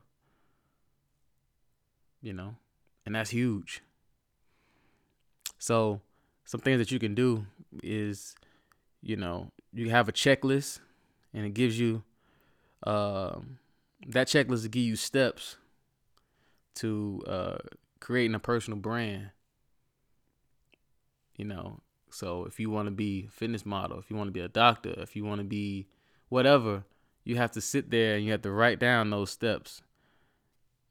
You 2.22 2.34
know, 2.34 2.56
and 3.06 3.16
that's 3.16 3.30
huge. 3.30 3.82
So, 5.60 6.02
some 6.46 6.62
things 6.62 6.80
that 6.80 6.92
you 6.92 7.00
can 7.00 7.16
do 7.16 7.46
is, 7.84 8.36
you 9.02 9.16
know, 9.16 9.52
you 9.74 9.90
have 9.90 10.10
a 10.10 10.12
checklist, 10.12 10.80
and 11.34 11.46
it 11.46 11.54
gives 11.54 11.80
you, 11.80 12.04
um, 12.84 13.60
that 14.08 14.28
checklist 14.28 14.64
to 14.64 14.70
give 14.70 14.84
you 14.84 14.96
steps 14.96 15.58
to 16.76 17.22
uh, 17.28 17.58
creating 18.00 18.36
a 18.36 18.40
personal 18.40 18.80
brand. 18.80 19.32
You 21.36 21.46
know, 21.46 21.82
so 22.10 22.46
if 22.46 22.60
you 22.60 22.70
want 22.70 22.88
to 22.88 22.92
be 22.92 23.26
a 23.28 23.32
fitness 23.32 23.66
model, 23.66 24.00
if 24.00 24.10
you 24.10 24.16
want 24.16 24.28
to 24.28 24.34
be 24.34 24.40
a 24.40 24.48
doctor, 24.48 24.94
if 24.98 25.16
you 25.16 25.24
want 25.24 25.40
to 25.40 25.46
be 25.46 25.88
whatever, 26.30 26.84
you 27.24 27.36
have 27.36 27.52
to 27.52 27.62
sit 27.62 27.92
there 27.92 28.16
and 28.16 28.26
you 28.26 28.32
have 28.32 28.42
to 28.44 28.52
write 28.52 28.80
down 28.80 29.10
those 29.10 29.30
steps. 29.30 29.82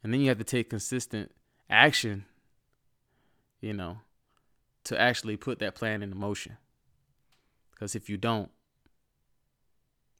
And 0.03 0.13
then 0.13 0.21
you 0.21 0.29
have 0.29 0.39
to 0.39 0.45
take 0.45 0.71
consistent 0.71 1.33
action, 1.69 2.27
you 3.61 3.73
know, 3.73 3.99
to 4.85 5.01
actually 5.01 5.37
put 5.37 5.59
that 5.59 5.75
plan 5.75 6.03
into 6.03 6.15
motion. 6.15 6.59
Because 7.73 7.95
if 7.97 8.09
you 8.09 8.17
don't, 8.17 8.51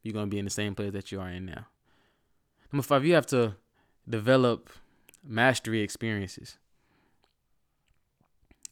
you're 0.03 0.13
going 0.13 0.27
to 0.27 0.31
be 0.31 0.39
in 0.39 0.45
the 0.45 0.51
same 0.51 0.75
place 0.75 0.93
that 0.93 1.13
you 1.13 1.21
are 1.21 1.29
in 1.29 1.47
now. 1.47 1.67
Number 2.73 2.83
five, 2.83 3.05
you 3.05 3.15
have 3.15 3.27
to 3.27 3.55
develop 4.09 4.71
mastery 5.25 5.83
experiences. 5.83 6.59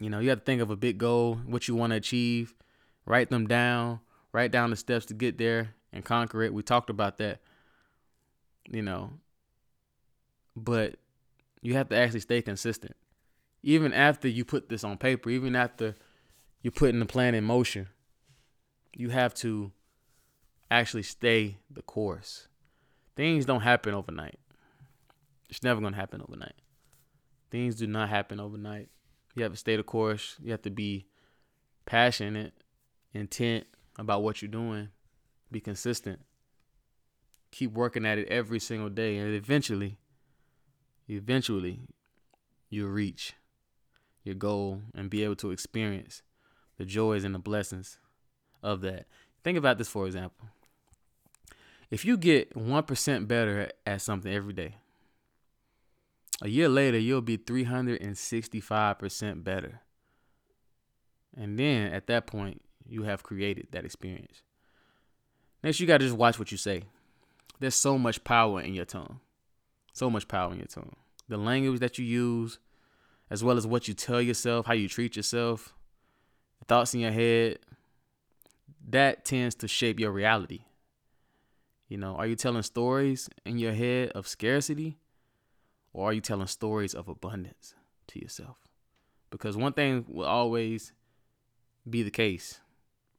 You 0.04 0.10
know, 0.10 0.18
you 0.18 0.28
have 0.28 0.40
to 0.40 0.44
think 0.44 0.60
of 0.60 0.70
a 0.70 0.76
big 0.76 0.98
goal, 0.98 1.36
what 1.46 1.66
you 1.66 1.74
want 1.74 1.92
to 1.92 1.96
achieve, 1.96 2.54
write 3.06 3.30
them 3.30 3.46
down, 3.46 4.00
write 4.32 4.52
down 4.52 4.68
the 4.68 4.76
steps 4.76 5.06
to 5.06 5.14
get 5.14 5.38
there 5.38 5.76
and 5.94 6.04
conquer 6.04 6.42
it. 6.42 6.52
We 6.52 6.62
talked 6.62 6.90
about 6.90 7.16
that, 7.16 7.40
you 8.70 8.82
know, 8.82 9.12
but 10.54 10.96
you 11.62 11.72
have 11.72 11.88
to 11.88 11.96
actually 11.96 12.20
stay 12.20 12.42
consistent. 12.42 12.94
Even 13.62 13.94
after 13.94 14.28
you 14.28 14.44
put 14.44 14.68
this 14.68 14.84
on 14.84 14.98
paper, 14.98 15.30
even 15.30 15.56
after 15.56 15.94
you're 16.60 16.70
putting 16.70 17.00
the 17.00 17.06
plan 17.06 17.34
in 17.34 17.42
motion, 17.42 17.88
you 18.94 19.08
have 19.08 19.32
to 19.36 19.72
actually 20.70 21.04
stay 21.04 21.56
the 21.70 21.80
course. 21.80 22.48
Things 23.16 23.46
don't 23.46 23.62
happen 23.62 23.94
overnight. 23.94 24.38
It's 25.48 25.62
never 25.62 25.80
going 25.80 25.94
to 25.94 25.98
happen 25.98 26.20
overnight. 26.20 26.56
Things 27.50 27.76
do 27.76 27.86
not 27.86 28.10
happen 28.10 28.38
overnight. 28.38 28.90
You 29.34 29.42
have 29.42 29.52
to 29.52 29.58
stay 29.58 29.76
the 29.76 29.82
course. 29.82 30.36
You 30.42 30.52
have 30.52 30.62
to 30.62 30.70
be 30.70 31.06
passionate, 31.86 32.52
intent 33.12 33.66
about 33.98 34.22
what 34.22 34.42
you're 34.42 34.50
doing. 34.50 34.88
Be 35.50 35.60
consistent. 35.60 36.20
Keep 37.50 37.72
working 37.72 38.06
at 38.06 38.18
it 38.18 38.28
every 38.28 38.58
single 38.58 38.88
day, 38.88 39.16
and 39.16 39.32
eventually, 39.34 39.98
eventually, 41.08 41.80
you'll 42.68 42.88
reach 42.88 43.34
your 44.24 44.34
goal 44.34 44.82
and 44.94 45.10
be 45.10 45.22
able 45.22 45.36
to 45.36 45.52
experience 45.52 46.22
the 46.78 46.84
joys 46.84 47.22
and 47.22 47.34
the 47.34 47.38
blessings 47.38 47.98
of 48.62 48.80
that. 48.80 49.06
Think 49.44 49.58
about 49.58 49.78
this, 49.78 49.88
for 49.88 50.06
example. 50.06 50.48
If 51.90 52.04
you 52.04 52.16
get 52.16 52.54
1% 52.54 53.28
better 53.28 53.70
at 53.86 54.02
something 54.02 54.32
every 54.32 54.54
day, 54.54 54.76
a 56.42 56.48
year 56.48 56.68
later, 56.68 56.98
you'll 56.98 57.20
be 57.20 57.38
365% 57.38 59.44
better. 59.44 59.80
And 61.36 61.58
then 61.58 61.92
at 61.92 62.06
that 62.08 62.26
point, 62.26 62.62
you 62.86 63.04
have 63.04 63.22
created 63.22 63.68
that 63.72 63.84
experience. 63.84 64.42
Next, 65.62 65.80
you 65.80 65.86
got 65.86 65.98
to 65.98 66.04
just 66.04 66.16
watch 66.16 66.38
what 66.38 66.52
you 66.52 66.58
say. 66.58 66.82
There's 67.60 67.74
so 67.74 67.98
much 67.98 68.24
power 68.24 68.60
in 68.60 68.74
your 68.74 68.84
tongue. 68.84 69.20
So 69.92 70.10
much 70.10 70.28
power 70.28 70.52
in 70.52 70.58
your 70.58 70.66
tongue. 70.66 70.96
The 71.28 71.38
language 71.38 71.80
that 71.80 71.98
you 71.98 72.04
use, 72.04 72.58
as 73.30 73.42
well 73.42 73.56
as 73.56 73.66
what 73.66 73.88
you 73.88 73.94
tell 73.94 74.20
yourself, 74.20 74.66
how 74.66 74.74
you 74.74 74.88
treat 74.88 75.16
yourself, 75.16 75.74
thoughts 76.66 76.94
in 76.94 77.00
your 77.00 77.12
head, 77.12 77.58
that 78.88 79.24
tends 79.24 79.54
to 79.56 79.68
shape 79.68 79.98
your 79.98 80.10
reality. 80.10 80.64
You 81.88 81.98
know, 81.98 82.16
are 82.16 82.26
you 82.26 82.36
telling 82.36 82.62
stories 82.62 83.28
in 83.46 83.58
your 83.58 83.72
head 83.72 84.10
of 84.10 84.26
scarcity? 84.26 84.98
Or 85.94 86.10
are 86.10 86.12
you 86.12 86.20
telling 86.20 86.48
stories 86.48 86.92
of 86.92 87.08
abundance 87.08 87.74
to 88.08 88.20
yourself? 88.20 88.56
Because 89.30 89.56
one 89.56 89.72
thing 89.72 90.04
will 90.08 90.26
always 90.26 90.92
be 91.88 92.02
the 92.02 92.10
case. 92.10 92.60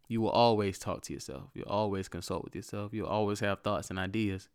You 0.08 0.22
will 0.22 0.30
always 0.30 0.78
talk 0.78 1.02
to 1.04 1.14
yourself. 1.14 1.50
You'll 1.54 1.70
always 1.70 2.10
consult 2.10 2.44
with 2.44 2.56
yourself. 2.56 2.94
You'll 2.94 3.08
always 3.08 3.40
have 3.40 3.62
thoughts 3.62 3.90
and 3.90 3.98
ideas. 3.98 4.50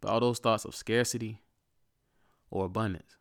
But 0.00 0.10
all 0.10 0.20
those 0.20 0.38
thoughts 0.38 0.64
of 0.64 0.74
scarcity 0.74 1.40
or 2.50 2.66
abundance. 2.66 3.16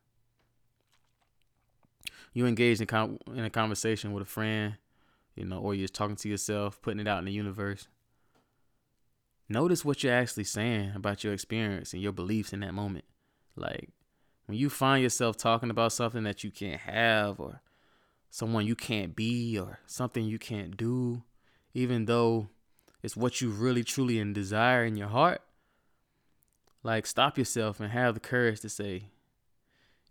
You 2.34 2.46
engage 2.46 2.82
in, 2.82 3.18
in 3.34 3.46
a 3.46 3.50
conversation 3.50 4.14
with 4.14 4.24
a 4.24 4.30
friend, 4.30 4.76
you 5.36 5.46
know, 5.46 5.60
or 5.60 5.74
you're 5.74 5.84
just 5.84 5.96
talking 5.96 6.16
to 6.18 6.30
yourself, 6.30 6.82
putting 6.82 7.00
it 7.00 7.08
out 7.08 7.20
in 7.20 7.26
the 7.26 7.32
universe. 7.32 7.88
Notice 9.48 9.84
what 9.84 10.04
you're 10.04 10.14
actually 10.14 10.46
saying 10.46 10.94
about 10.96 11.24
your 11.24 11.34
experience 11.34 11.94
and 11.94 12.02
your 12.02 12.14
beliefs 12.14 12.54
in 12.54 12.62
that 12.62 12.74
moment. 12.74 13.06
Like, 13.56 13.90
when 14.52 14.60
you 14.60 14.70
find 14.70 15.02
yourself 15.02 15.38
talking 15.38 15.70
about 15.70 15.94
something 15.94 16.24
that 16.24 16.44
you 16.44 16.52
can't 16.52 16.82
have 16.82 17.40
or 17.40 17.62
someone 18.30 18.66
you 18.66 18.76
can't 18.76 19.16
be 19.16 19.58
or 19.58 19.80
something 19.86 20.26
you 20.26 20.38
can't 20.38 20.76
do, 20.76 21.24
even 21.74 22.04
though 22.04 22.50
it's 23.02 23.16
what 23.16 23.40
you 23.40 23.50
really 23.50 23.82
truly 23.82 24.20
and 24.20 24.36
desire 24.36 24.84
in 24.84 24.98
your 24.98 25.08
heart, 25.08 25.42
like 26.84 27.06
stop 27.06 27.38
yourself 27.38 27.80
and 27.80 27.94
have 27.94 28.14
the 28.14 28.20
courage 28.20 28.60
to 28.60 28.68
say, 28.68 29.06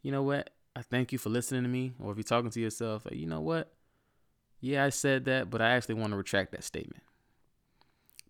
you 0.01 0.11
know 0.11 0.23
what? 0.23 0.49
I 0.75 0.81
thank 0.81 1.13
you 1.13 1.19
for 1.19 1.29
listening 1.29 1.65
to 1.65 1.69
me. 1.69 1.93
Or 2.01 2.11
if 2.11 2.17
you're 2.17 2.25
talking 2.25 2.49
to 2.49 2.61
yourself, 2.61 3.07
you 3.13 3.27
know 3.27 3.43
what? 3.43 3.71
Yeah, 4.59 4.87
I 4.87 4.89
said 4.89 5.27
that, 5.27 5.51
but 5.51 5.61
I 5.61 5.73
actually 5.73 5.97
want 5.97 6.13
to 6.13 6.17
retract 6.17 6.53
that 6.53 6.65
statement 6.65 7.03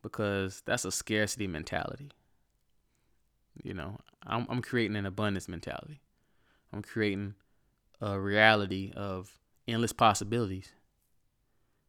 because 0.02 0.60
that's 0.66 0.84
a 0.84 0.90
scarcity 0.90 1.46
mentality. 1.46 2.10
You 3.62 3.74
know, 3.74 4.00
I'm 4.26 4.46
I'm 4.48 4.62
creating 4.62 4.96
an 4.96 5.06
abundance 5.06 5.48
mentality. 5.48 6.00
I'm 6.72 6.82
creating 6.82 7.34
a 8.00 8.18
reality 8.18 8.92
of 8.94 9.38
endless 9.66 9.92
possibilities. 9.92 10.72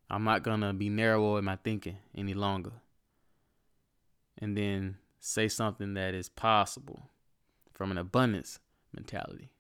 I'm 0.10 0.24
not 0.24 0.44
gonna 0.44 0.74
be 0.74 0.90
narrow 0.90 1.38
in 1.38 1.46
my 1.46 1.56
thinking 1.58 1.98
any 2.16 2.34
longer. 2.34 2.74
And 4.38 4.58
then 4.58 4.98
say 5.20 5.48
something 5.48 5.94
that 5.94 6.14
is 6.14 6.30
possible 6.30 7.10
from 7.72 7.92
an 7.92 7.98
abundance 7.98 8.60
mentality 8.94 9.52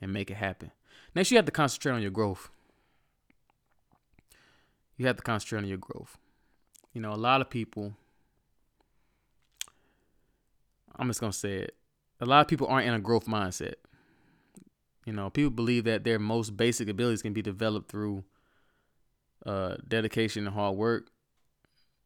and 0.00 0.12
make 0.12 0.30
it 0.30 0.36
happen. 0.36 0.72
Next, 1.14 1.30
you 1.30 1.36
have 1.38 1.46
to 1.46 1.52
concentrate 1.52 1.92
on 1.92 2.02
your 2.02 2.10
growth. 2.10 2.50
You 4.96 5.06
have 5.06 5.16
to 5.16 5.22
concentrate 5.22 5.60
on 5.60 5.68
your 5.68 5.78
growth. 5.78 6.18
You 6.92 7.00
know, 7.00 7.12
a 7.12 7.16
lot 7.16 7.40
of 7.40 7.50
people 7.50 7.94
I'm 10.96 11.08
just 11.08 11.20
gonna 11.20 11.32
say 11.32 11.54
it. 11.54 11.74
A 12.20 12.26
lot 12.26 12.40
of 12.40 12.48
people 12.48 12.66
aren't 12.66 12.86
in 12.86 12.94
a 12.94 13.00
growth 13.00 13.26
mindset. 13.26 13.74
You 15.04 15.12
know, 15.12 15.30
people 15.30 15.50
believe 15.50 15.84
that 15.84 16.04
their 16.04 16.18
most 16.18 16.56
basic 16.56 16.88
abilities 16.88 17.22
can 17.22 17.32
be 17.32 17.42
developed 17.42 17.90
through 17.90 18.24
uh, 19.44 19.76
dedication 19.86 20.46
and 20.46 20.54
hard 20.54 20.76
work, 20.76 21.08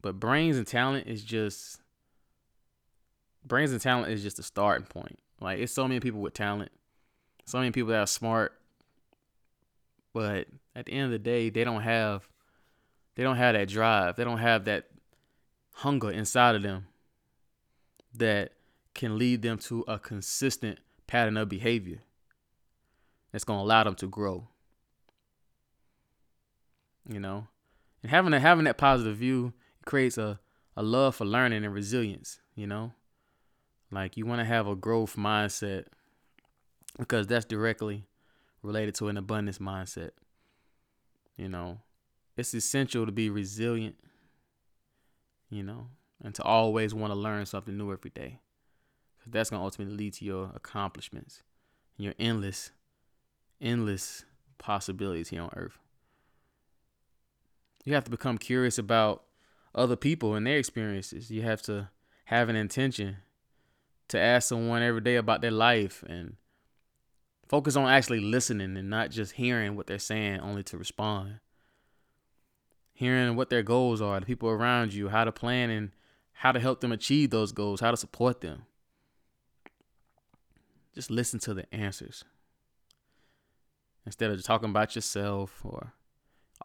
but 0.01 0.19
brains 0.19 0.57
and 0.57 0.67
talent 0.67 1.07
is 1.07 1.23
just 1.23 1.79
brains 3.45 3.71
and 3.71 3.79
talent 3.79 4.11
is 4.11 4.21
just 4.21 4.39
a 4.39 4.43
starting 4.43 4.85
point. 4.85 5.19
Like 5.39 5.59
it's 5.59 5.71
so 5.71 5.87
many 5.87 6.01
people 6.01 6.19
with 6.19 6.33
talent, 6.33 6.71
so 7.45 7.59
many 7.59 7.71
people 7.71 7.89
that 7.89 7.99
are 7.99 8.07
smart, 8.07 8.59
but 10.13 10.47
at 10.75 10.85
the 10.85 10.91
end 10.91 11.05
of 11.05 11.11
the 11.11 11.19
day, 11.19 11.49
they 11.49 11.63
don't 11.63 11.81
have 11.81 12.29
they 13.15 13.23
don't 13.23 13.37
have 13.37 13.53
that 13.53 13.69
drive. 13.69 14.15
They 14.15 14.23
don't 14.23 14.37
have 14.37 14.65
that 14.65 14.85
hunger 15.73 16.11
inside 16.11 16.55
of 16.55 16.61
them 16.61 16.87
that 18.15 18.53
can 18.93 19.17
lead 19.17 19.41
them 19.41 19.57
to 19.57 19.83
a 19.87 19.99
consistent 19.99 20.79
pattern 21.07 21.37
of 21.37 21.49
behavior 21.49 21.99
that's 23.31 23.43
going 23.43 23.59
to 23.59 23.63
allow 23.63 23.83
them 23.83 23.95
to 23.95 24.07
grow. 24.07 24.47
You 27.07 27.19
know, 27.19 27.47
and 28.03 28.11
having 28.11 28.33
a, 28.33 28.39
having 28.39 28.65
that 28.65 28.77
positive 28.77 29.17
view 29.17 29.53
creates 29.85 30.17
a, 30.17 30.39
a 30.77 30.83
love 30.83 31.15
for 31.15 31.25
learning 31.25 31.65
and 31.65 31.73
resilience. 31.73 32.39
You 32.55 32.67
know, 32.67 32.93
like 33.91 34.17
you 34.17 34.25
want 34.25 34.39
to 34.39 34.45
have 34.45 34.67
a 34.67 34.75
growth 34.75 35.15
mindset 35.15 35.85
because 36.99 37.25
that's 37.25 37.45
directly 37.45 38.05
related 38.61 38.93
to 38.95 39.07
an 39.07 39.17
abundance 39.17 39.57
mindset. 39.57 40.11
You 41.35 41.49
know, 41.49 41.79
it's 42.37 42.53
essential 42.53 43.05
to 43.05 43.11
be 43.11 43.29
resilient. 43.29 43.95
You 45.49 45.63
know, 45.63 45.87
and 46.23 46.35
to 46.35 46.43
always 46.43 46.93
want 46.93 47.11
to 47.11 47.17
learn 47.17 47.47
something 47.47 47.75
new 47.75 47.91
every 47.91 48.11
day 48.11 48.39
that's 49.27 49.49
going 49.49 49.59
to 49.59 49.63
ultimately 49.63 49.95
lead 49.95 50.13
to 50.13 50.25
your 50.25 50.51
accomplishments 50.55 51.43
and 51.97 52.05
your 52.05 52.13
endless, 52.19 52.71
endless 53.61 54.25
possibilities 54.57 55.29
here 55.29 55.41
on 55.41 55.51
earth. 55.55 55.77
You 57.85 57.93
have 57.93 58.03
to 58.05 58.11
become 58.11 58.37
curious 58.37 58.77
about 58.77 59.23
other 59.73 59.95
people 59.95 60.35
and 60.35 60.45
their 60.45 60.57
experiences. 60.57 61.31
You 61.31 61.41
have 61.43 61.61
to 61.63 61.89
have 62.25 62.49
an 62.49 62.55
intention 62.55 63.17
to 64.09 64.19
ask 64.19 64.49
someone 64.49 64.81
every 64.81 65.01
day 65.01 65.15
about 65.15 65.41
their 65.41 65.51
life 65.51 66.03
and 66.07 66.35
focus 67.47 67.75
on 67.75 67.87
actually 67.87 68.19
listening 68.19 68.77
and 68.77 68.89
not 68.89 69.11
just 69.11 69.33
hearing 69.33 69.75
what 69.75 69.87
they're 69.87 69.99
saying 69.99 70.39
only 70.39 70.63
to 70.63 70.77
respond. 70.77 71.39
Hearing 72.93 73.35
what 73.35 73.49
their 73.49 73.63
goals 73.63 74.01
are, 74.01 74.19
the 74.19 74.25
people 74.25 74.49
around 74.49 74.93
you, 74.93 75.09
how 75.09 75.23
to 75.23 75.31
plan 75.31 75.69
and 75.69 75.91
how 76.33 76.51
to 76.51 76.59
help 76.59 76.81
them 76.81 76.91
achieve 76.91 77.29
those 77.29 77.51
goals, 77.51 77.79
how 77.79 77.91
to 77.91 77.97
support 77.97 78.41
them. 78.41 78.63
Just 80.99 81.09
listen 81.09 81.39
to 81.39 81.53
the 81.53 81.73
answers 81.73 82.25
instead 84.05 84.31
of 84.31 84.43
talking 84.43 84.69
about 84.69 84.95
yourself 84.95 85.61
or 85.63 85.93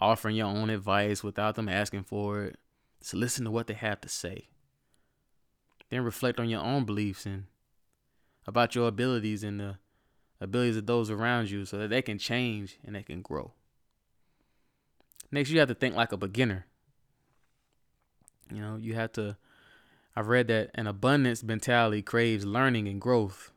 offering 0.00 0.34
your 0.34 0.48
own 0.48 0.70
advice 0.70 1.22
without 1.22 1.54
them 1.54 1.68
asking 1.68 2.02
for 2.02 2.42
it. 2.42 2.58
Just 3.00 3.14
listen 3.14 3.44
to 3.44 3.52
what 3.52 3.68
they 3.68 3.74
have 3.74 4.00
to 4.00 4.08
say. 4.08 4.48
Then 5.88 6.02
reflect 6.02 6.40
on 6.40 6.48
your 6.48 6.62
own 6.62 6.84
beliefs 6.84 7.26
and 7.26 7.44
about 8.44 8.74
your 8.74 8.88
abilities 8.88 9.44
and 9.44 9.60
the 9.60 9.78
abilities 10.40 10.78
of 10.78 10.86
those 10.86 11.10
around 11.10 11.48
you 11.48 11.64
so 11.64 11.78
that 11.78 11.90
they 11.90 12.02
can 12.02 12.18
change 12.18 12.80
and 12.84 12.96
they 12.96 13.04
can 13.04 13.22
grow. 13.22 13.52
Next, 15.30 15.50
you 15.50 15.60
have 15.60 15.68
to 15.68 15.76
think 15.76 15.94
like 15.94 16.10
a 16.10 16.16
beginner. 16.16 16.66
You 18.52 18.60
know, 18.60 18.78
you 18.78 18.94
have 18.94 19.12
to. 19.12 19.36
I've 20.16 20.26
read 20.26 20.48
that 20.48 20.72
an 20.74 20.88
abundance 20.88 21.44
mentality 21.44 22.02
craves 22.02 22.44
learning 22.44 22.88
and 22.88 23.00
growth 23.00 23.52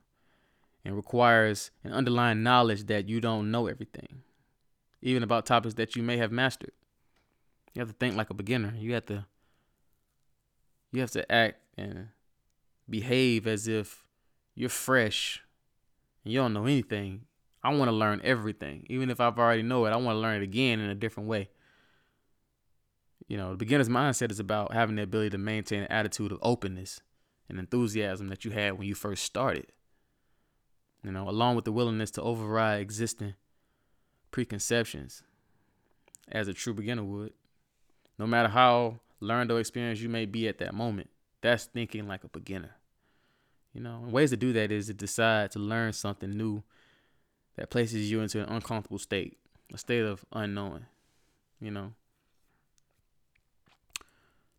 and 0.87 0.95
requires 0.95 1.69
an 1.83 1.91
underlying 1.91 2.41
knowledge 2.43 2.85
that 2.85 3.09
you 3.09 3.19
don't 3.19 3.51
know 3.51 3.67
everything, 3.67 4.23
even 5.01 5.21
about 5.21 5.45
topics 5.45 5.73
that 5.73 5.97
you 5.97 6.01
may 6.01 6.15
have 6.15 6.31
mastered. 6.31 6.71
You 7.73 7.81
have 7.81 7.89
to 7.89 7.93
think 7.93 8.15
like 8.15 8.29
a 8.29 8.33
beginner. 8.33 8.73
You 8.77 8.93
have 8.93 9.05
to 9.07 9.25
you 10.93 11.01
have 11.01 11.11
to 11.11 11.29
act 11.29 11.59
and 11.77 12.07
behave 12.89 13.47
as 13.47 13.67
if 13.67 14.05
you're 14.55 14.69
fresh 14.69 15.43
and 16.23 16.33
you 16.33 16.39
don't 16.39 16.53
know 16.53 16.63
anything. 16.63 17.25
I 17.61 17.75
want 17.75 17.89
to 17.89 17.95
learn 17.95 18.21
everything. 18.23 18.85
Even 18.89 19.09
if 19.09 19.19
I've 19.19 19.37
already 19.37 19.63
know 19.63 19.85
it, 19.87 19.89
I 19.89 19.97
want 19.97 20.15
to 20.15 20.21
learn 20.21 20.37
it 20.37 20.43
again 20.43 20.79
in 20.79 20.89
a 20.89 20.95
different 20.95 21.27
way. 21.27 21.49
You 23.27 23.35
know, 23.35 23.51
the 23.51 23.57
beginner's 23.57 23.89
mindset 23.89 24.31
is 24.31 24.39
about 24.39 24.73
having 24.73 24.95
the 24.95 25.03
ability 25.03 25.31
to 25.31 25.37
maintain 25.37 25.81
an 25.81 25.91
attitude 25.91 26.31
of 26.31 26.39
openness 26.41 27.01
and 27.49 27.59
enthusiasm 27.59 28.29
that 28.29 28.45
you 28.45 28.51
had 28.51 28.77
when 28.77 28.87
you 28.87 28.95
first 28.95 29.25
started 29.25 29.73
you 31.03 31.11
know, 31.11 31.29
along 31.29 31.55
with 31.55 31.65
the 31.65 31.71
willingness 31.71 32.11
to 32.11 32.21
override 32.21 32.81
existing 32.81 33.35
preconceptions 34.31 35.23
as 36.29 36.47
a 36.47 36.53
true 36.53 36.73
beginner 36.73 37.03
would. 37.03 37.33
No 38.19 38.27
matter 38.27 38.49
how 38.49 38.99
learned 39.19 39.51
or 39.51 39.59
experienced 39.59 40.01
you 40.01 40.09
may 40.09 40.25
be 40.25 40.47
at 40.47 40.57
that 40.59 40.73
moment, 40.73 41.09
that's 41.41 41.65
thinking 41.65 42.07
like 42.07 42.23
a 42.23 42.29
beginner. 42.29 42.71
You 43.73 43.81
know, 43.81 44.01
and 44.03 44.11
ways 44.11 44.31
to 44.31 44.37
do 44.37 44.53
that 44.53 44.71
is 44.71 44.87
to 44.87 44.93
decide 44.93 45.51
to 45.51 45.59
learn 45.59 45.93
something 45.93 46.31
new 46.31 46.63
that 47.57 47.69
places 47.69 48.09
you 48.09 48.21
into 48.21 48.41
an 48.41 48.49
uncomfortable 48.49 48.97
state, 48.97 49.37
a 49.73 49.77
state 49.77 50.03
of 50.03 50.25
unknowing, 50.31 50.85
you 51.59 51.69
know. 51.69 51.93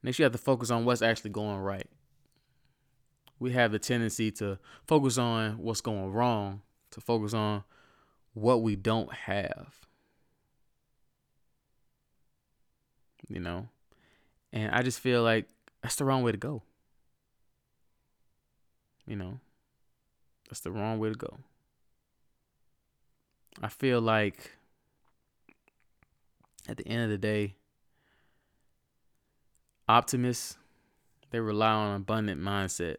Next, 0.02 0.18
you 0.20 0.22
have 0.22 0.32
to 0.32 0.38
focus 0.38 0.70
on 0.70 0.84
what's 0.84 1.02
actually 1.02 1.30
going 1.30 1.58
right 1.58 1.88
we 3.38 3.52
have 3.52 3.72
the 3.72 3.78
tendency 3.78 4.30
to 4.32 4.58
focus 4.86 5.18
on 5.18 5.58
what's 5.58 5.80
going 5.80 6.12
wrong, 6.12 6.62
to 6.90 7.00
focus 7.00 7.34
on 7.34 7.64
what 8.34 8.62
we 8.62 8.76
don't 8.76 9.12
have. 9.12 9.74
You 13.28 13.40
know? 13.40 13.68
And 14.52 14.74
I 14.74 14.82
just 14.82 15.00
feel 15.00 15.22
like 15.22 15.46
that's 15.82 15.96
the 15.96 16.04
wrong 16.04 16.22
way 16.22 16.32
to 16.32 16.38
go. 16.38 16.62
You 19.06 19.16
know? 19.16 19.40
That's 20.48 20.60
the 20.60 20.72
wrong 20.72 20.98
way 20.98 21.10
to 21.10 21.14
go. 21.14 21.38
I 23.62 23.68
feel 23.68 24.00
like 24.00 24.52
at 26.68 26.76
the 26.76 26.86
end 26.86 27.04
of 27.04 27.10
the 27.10 27.18
day, 27.18 27.54
optimists 29.88 30.56
they 31.30 31.40
rely 31.40 31.70
on 31.70 31.90
an 31.90 31.96
abundant 31.96 32.40
mindset 32.40 32.96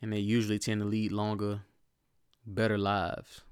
and 0.00 0.12
they 0.12 0.18
usually 0.18 0.58
tend 0.58 0.80
to 0.80 0.86
lead 0.86 1.12
longer, 1.12 1.62
better 2.46 2.78
lives. 2.78 3.42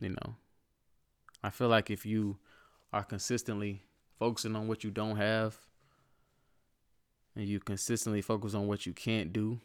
You 0.00 0.10
know, 0.10 0.36
I 1.42 1.50
feel 1.50 1.68
like 1.68 1.90
if 1.90 2.06
you 2.06 2.38
are 2.92 3.04
consistently 3.04 3.82
focusing 4.18 4.56
on 4.56 4.68
what 4.68 4.84
you 4.84 4.90
don't 4.90 5.16
have 5.16 5.58
and 7.36 7.46
you 7.46 7.60
consistently 7.60 8.22
focus 8.22 8.54
on 8.54 8.66
what 8.66 8.86
you 8.86 8.92
can't 8.92 9.32
do, 9.32 9.60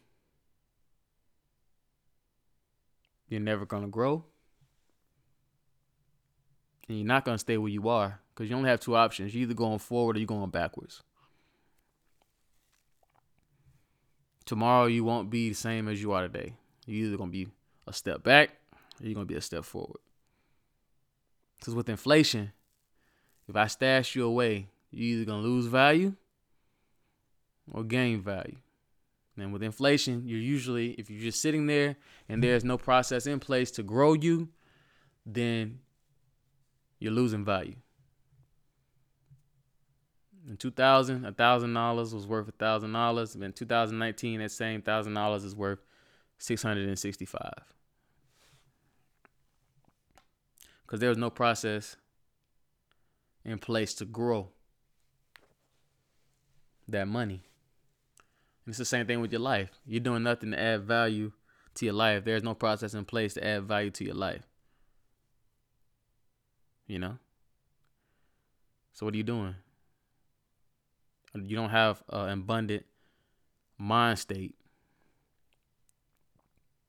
you're 3.28 3.40
never 3.40 3.66
going 3.66 3.84
to 3.84 3.90
grow. 3.90 4.24
And 6.88 6.98
you're 6.98 7.08
not 7.08 7.26
going 7.26 7.36
to 7.36 7.40
stay 7.40 7.58
where 7.58 7.72
you 7.72 7.90
are 7.90 8.20
because 8.34 8.50
you 8.50 8.56
only 8.56 8.70
have 8.70 8.80
two 8.80 8.96
options. 8.96 9.34
You're 9.34 9.44
either 9.44 9.56
going 9.56 9.80
forward 9.80 10.16
or 10.16 10.20
you're 10.20 10.28
going 10.28 10.50
backwards. 10.52 11.02
Tomorrow 14.46 14.86
you 14.86 15.04
won't 15.04 15.30
be 15.30 15.50
the 15.50 15.56
same 15.56 15.88
as 15.88 16.02
you 16.02 16.12
are 16.12 16.22
today. 16.28 16.54
You're 16.86 17.08
either 17.08 17.18
gonna 17.18 17.32
be 17.32 17.48
a 17.88 17.94
step 17.94 18.24
back 18.24 18.52
or 19.00 19.06
you're 19.06 19.16
gonna 19.16 19.26
be 19.26 19.36
a 19.36 19.42
step 19.42 19.66
forward. 19.66 20.00
Because 21.58 21.76
with 21.76 21.90
inflation, 21.90 22.52
if 23.48 23.56
I 23.56 23.68
stash 23.68 24.16
you 24.16 24.26
away, 24.26 24.68
you're 24.92 25.20
either 25.20 25.26
gonna 25.26 25.42
lose 25.42 25.66
value 25.66 26.16
or 27.72 27.84
gain 27.84 28.22
value. 28.22 28.58
And 29.38 29.52
with 29.52 29.64
inflation, 29.64 30.24
you're 30.26 30.40
usually, 30.40 30.92
if 30.92 31.10
you're 31.10 31.22
just 31.22 31.42
sitting 31.42 31.68
there 31.68 31.98
and 32.30 32.42
there's 32.42 32.64
no 32.64 32.78
process 32.78 33.28
in 33.28 33.40
place 33.40 33.70
to 33.72 33.84
grow 33.84 34.14
you, 34.14 34.50
then 35.26 35.80
you're 37.00 37.12
losing 37.12 37.44
value. 37.44 37.76
In 40.48 40.58
2000, 40.58 41.26
a 41.26 41.32
thousand 41.32 41.74
dollars 41.74 42.14
was 42.14 42.28
worth 42.28 42.48
a 42.48 42.52
thousand 42.52 42.94
dollars. 42.94 43.36
In 43.36 43.52
2019, 43.52 44.40
that 44.40 44.52
same 44.52 44.82
thousand 44.82 45.14
dollars 45.14 45.44
is 45.44 45.56
worth 45.56 45.80
665. 46.38 47.52
Because 50.86 51.00
there 51.00 51.10
was 51.10 51.18
no 51.18 51.32
process 51.32 51.96
in 53.44 53.58
place 53.58 53.94
to 53.96 54.06
grow 54.06 54.50
that 56.88 57.08
money. 57.08 57.44
And 58.66 58.72
it's 58.72 58.78
the 58.78 58.86
same 58.86 59.08
thing 59.08 59.22
with 59.22 59.32
your 59.32 59.42
life. 59.42 59.72
You're 59.86 60.00
doing 60.00 60.24
nothing 60.24 60.52
to 60.52 60.60
add 60.60 60.84
value 60.84 61.32
to 61.76 61.86
your 61.86 61.94
life. 61.96 62.24
There's 62.24 62.44
no 62.44 62.54
process 62.54 62.94
in 62.94 63.06
place 63.06 63.34
to 63.36 63.46
add 63.46 63.64
value 63.64 63.92
to 63.92 64.04
your 64.04 64.16
life. 64.16 64.44
You 66.86 67.00
know? 67.00 67.18
So 68.94 69.06
what 69.06 69.16
are 69.16 69.18
you 69.18 69.24
doing? 69.24 69.56
You 71.44 71.56
don't 71.56 71.70
have 71.70 72.04
an 72.10 72.30
abundant 72.30 72.86
mind 73.78 74.20
state 74.20 74.56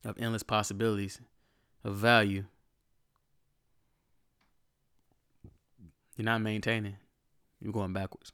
of 0.05 0.17
endless 0.19 0.43
possibilities 0.43 1.21
of 1.85 1.97
value, 1.97 2.45
you're 6.17 6.25
not 6.25 6.41
maintaining. 6.41 6.97
You're 7.61 7.73
going 7.73 7.93
backwards. 7.93 8.33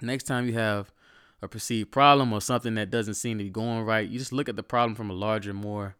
Next 0.00 0.24
time 0.24 0.46
you 0.46 0.54
have 0.54 0.92
a 1.40 1.48
perceived 1.48 1.90
problem 1.90 2.32
or 2.32 2.40
something 2.40 2.74
that 2.74 2.90
doesn't 2.90 3.14
seem 3.14 3.38
to 3.38 3.44
be 3.44 3.50
going 3.50 3.84
right, 3.84 4.08
you 4.08 4.18
just 4.18 4.32
look 4.32 4.48
at 4.48 4.56
the 4.56 4.62
problem 4.62 4.94
from 4.94 5.10
a 5.10 5.14
larger, 5.14 5.54
more 5.54 5.96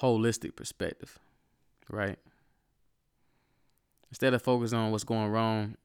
holistic 0.00 0.56
perspective, 0.56 1.18
right? 1.90 2.18
Instead 4.10 4.34
of 4.34 4.42
focusing 4.42 4.78
on 4.78 4.90
what's 4.90 5.04
going 5.04 5.30
wrong 5.30 5.76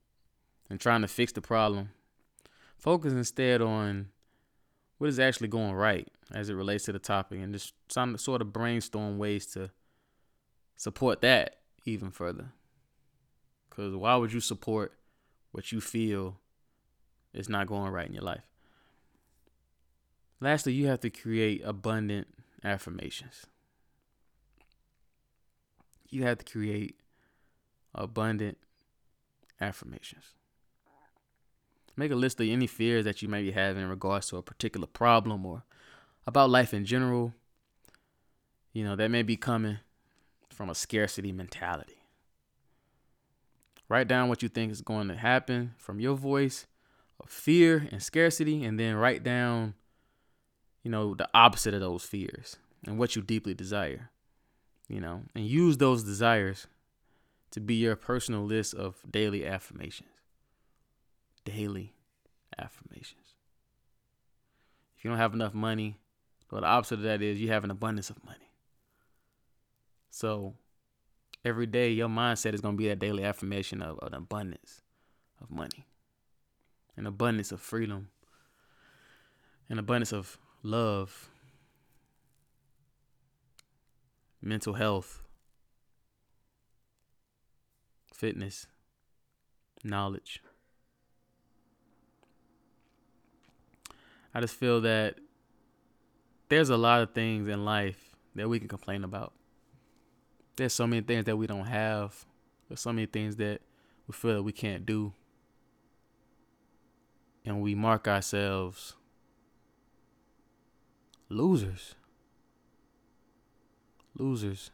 and 0.70 0.80
trying 0.80 1.02
to 1.02 1.08
fix 1.08 1.32
the 1.32 1.41
problem, 1.41 1.89
Focus 2.77 3.13
instead 3.13 3.61
on 3.61 4.09
what 4.97 5.09
is 5.09 5.19
actually 5.19 5.47
going 5.47 5.73
right 5.73 6.07
as 6.31 6.49
it 6.49 6.53
relates 6.53 6.85
to 6.85 6.91
the 6.91 6.99
topic 6.99 7.39
and 7.39 7.53
just 7.53 7.73
some 7.89 8.17
sort 8.17 8.41
of 8.41 8.53
brainstorm 8.53 9.17
ways 9.17 9.45
to 9.47 9.71
support 10.75 11.21
that 11.21 11.57
even 11.85 12.11
further. 12.11 12.51
Because 13.69 13.95
why 13.95 14.15
would 14.15 14.33
you 14.33 14.39
support 14.39 14.93
what 15.51 15.71
you 15.71 15.81
feel 15.81 16.39
is 17.33 17.49
not 17.49 17.67
going 17.67 17.91
right 17.91 18.07
in 18.07 18.13
your 18.13 18.23
life? 18.23 18.47
Lastly, 20.39 20.73
you 20.73 20.87
have 20.87 20.99
to 21.01 21.09
create 21.09 21.61
abundant 21.65 22.27
affirmations. 22.63 23.47
You 26.09 26.23
have 26.23 26.37
to 26.37 26.45
create 26.45 26.99
abundant 27.93 28.57
affirmations. 29.59 30.37
Make 31.97 32.12
a 32.12 32.15
list 32.15 32.39
of 32.39 32.47
any 32.47 32.67
fears 32.67 33.03
that 33.05 33.21
you 33.21 33.27
may 33.27 33.41
be 33.41 33.51
having 33.51 33.83
in 33.83 33.89
regards 33.89 34.27
to 34.27 34.38
a 34.38 34.43
particular 34.43 34.88
problem 34.88 35.45
or 35.45 35.63
about 36.25 36.49
life 36.49 36.73
in 36.73 36.86
general. 36.86 37.33
You 38.71 38.83
know, 38.83 38.95
that 38.95 39.10
may 39.10 39.23
be 39.23 39.36
coming 39.36 39.79
from 40.49 40.69
a 40.69 40.75
scarcity 40.75 41.31
mentality. 41.31 42.03
Write 43.89 44.07
down 44.07 44.29
what 44.29 44.43
you 44.43 44.49
think 44.49 44.71
is 44.71 44.81
going 44.81 45.07
to 45.07 45.15
happen 45.15 45.73
from 45.77 45.99
your 45.99 46.15
voice 46.15 46.67
of 47.19 47.29
fear 47.29 47.88
and 47.91 48.03
scarcity, 48.03 48.63
and 48.63 48.79
then 48.79 48.95
write 48.95 49.23
down 49.23 49.73
you 50.88 50.91
know, 50.91 51.13
the 51.15 51.27
opposite 51.33 51.73
of 51.73 51.81
those 51.81 52.05
fears 52.05 52.55
and 52.86 52.97
what 52.97 53.13
you 53.13 53.21
deeply 53.21 53.53
desire, 53.53 54.10
you 54.88 55.01
know, 55.01 55.23
and 55.36 55.45
use 55.45 55.75
those 55.75 56.01
desires 56.01 56.67
to 57.51 57.60
be 57.60 57.75
your 57.75 57.97
personal 57.97 58.45
list 58.45 58.73
of 58.73 58.95
daily 59.12 59.45
affirmations. 59.45 60.07
Daily 61.47 61.93
affirmations. 62.57 63.36
If 64.97 65.05
you 65.05 65.10
don't 65.10 65.17
have 65.17 65.33
enough 65.33 65.53
money, 65.53 65.97
well, 66.51 66.60
the 66.60 66.67
opposite 66.67 66.95
of 66.95 67.01
that 67.03 67.21
is 67.21 67.39
you 67.39 67.47
have 67.49 67.63
an 67.63 67.71
abundance 67.71 68.10
of 68.10 68.21
money. 68.25 68.51
So 70.10 70.55
every 71.45 71.65
day, 71.65 71.91
your 71.91 72.10
mindset 72.10 72.53
is 72.53 72.60
going 72.60 72.75
to 72.75 72.77
be 72.77 72.89
that 72.89 72.99
daily 72.99 73.23
affirmation 73.23 73.81
of, 73.81 73.97
of 73.99 74.07
an 74.07 74.13
abundance 74.13 74.81
of 75.41 75.49
money, 75.49 75.86
an 76.97 77.07
abundance 77.07 77.53
of 77.53 77.62
freedom, 77.62 78.10
an 79.69 79.79
abundance 79.79 80.12
of 80.12 80.38
love, 80.63 81.29
mental 84.41 84.73
health, 84.73 85.21
fitness, 88.13 88.67
knowledge. 89.83 90.41
I 94.38 94.39
just 94.39 94.54
feel 94.54 94.82
that 94.82 95.15
there's 96.47 96.69
a 96.69 96.78
lot 96.78 97.02
of 97.02 97.12
things 97.15 97.50
in 97.50 97.65
life 97.65 98.15
that 98.36 98.47
we 98.47 98.60
can 98.60 98.67
complain 98.67 99.04
about. 99.04 99.34
There's 100.58 100.73
so 100.73 100.86
many 100.86 101.02
things 101.02 101.26
that 101.26 101.36
we 101.36 101.47
don't 101.47 101.65
have. 101.65 102.23
There's 102.67 102.82
so 102.82 102.93
many 102.93 103.08
things 103.08 103.38
that 103.38 103.62
we 104.08 104.13
feel 104.13 104.36
that 104.36 104.43
we 104.43 104.52
can't 104.52 104.86
do. 104.86 105.12
And 107.45 107.63
we 107.63 107.73
mark 107.73 108.08
ourselves 108.08 108.93
losers. 111.30 111.95
Losers. 114.13 114.69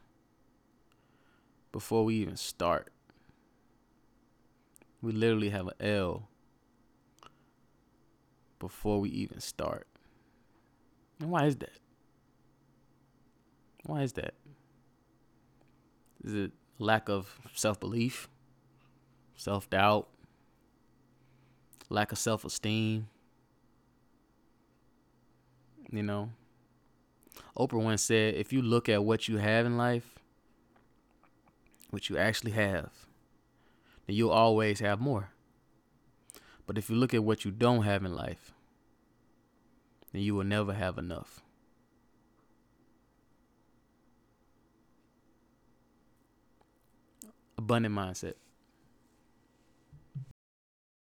Before 1.71 2.04
we 2.04 2.15
even 2.15 2.36
start. 2.36 2.91
We 5.02 5.13
literally 5.13 5.52
have 5.52 5.67
an 5.67 5.76
L 5.80 6.28
before 8.63 9.02
we 9.02 9.10
even 9.10 9.41
start. 9.41 9.86
And 11.19 11.30
why 11.30 11.45
is 11.45 11.58
that? 11.58 11.78
Why 13.86 14.04
is 14.04 14.13
that? 14.13 14.36
Is 16.23 16.34
it 16.34 16.52
lack 16.80 17.10
of 17.10 17.39
self 17.54 17.78
belief, 17.78 18.30
self 19.36 19.69
doubt, 19.69 20.08
lack 21.89 22.13
of 22.13 22.17
self 22.17 22.45
esteem? 22.45 23.10
You 25.91 26.04
know, 26.04 26.30
Oprah 27.58 27.84
once 27.84 28.02
said 28.02 28.36
if 28.36 28.54
you 28.54 28.62
look 28.62 28.88
at 28.88 29.04
what 29.04 29.28
you 29.28 29.38
have 29.38 29.65
in 29.65 29.78
life, 29.78 30.15
what 31.89 32.10
you 32.10 32.17
actually 32.17 32.52
have, 32.52 32.91
then 34.08 34.15
you'll 34.15 34.32
always 34.32 34.80
have 34.80 35.02
more. 35.02 35.34
But 36.65 36.78
if 36.78 36.89
you 36.89 36.95
look 36.95 37.13
at 37.13 37.23
what 37.23 37.45
you 37.45 37.52
don't 37.52 37.84
have 37.84 38.06
in 38.06 38.15
life, 38.15 38.54
then 40.12 40.21
you 40.21 40.36
will 40.36 40.43
never 40.43 40.73
have 40.73 40.97
enough. 40.97 41.41
Abundant 47.58 47.95
mindset. 47.95 48.36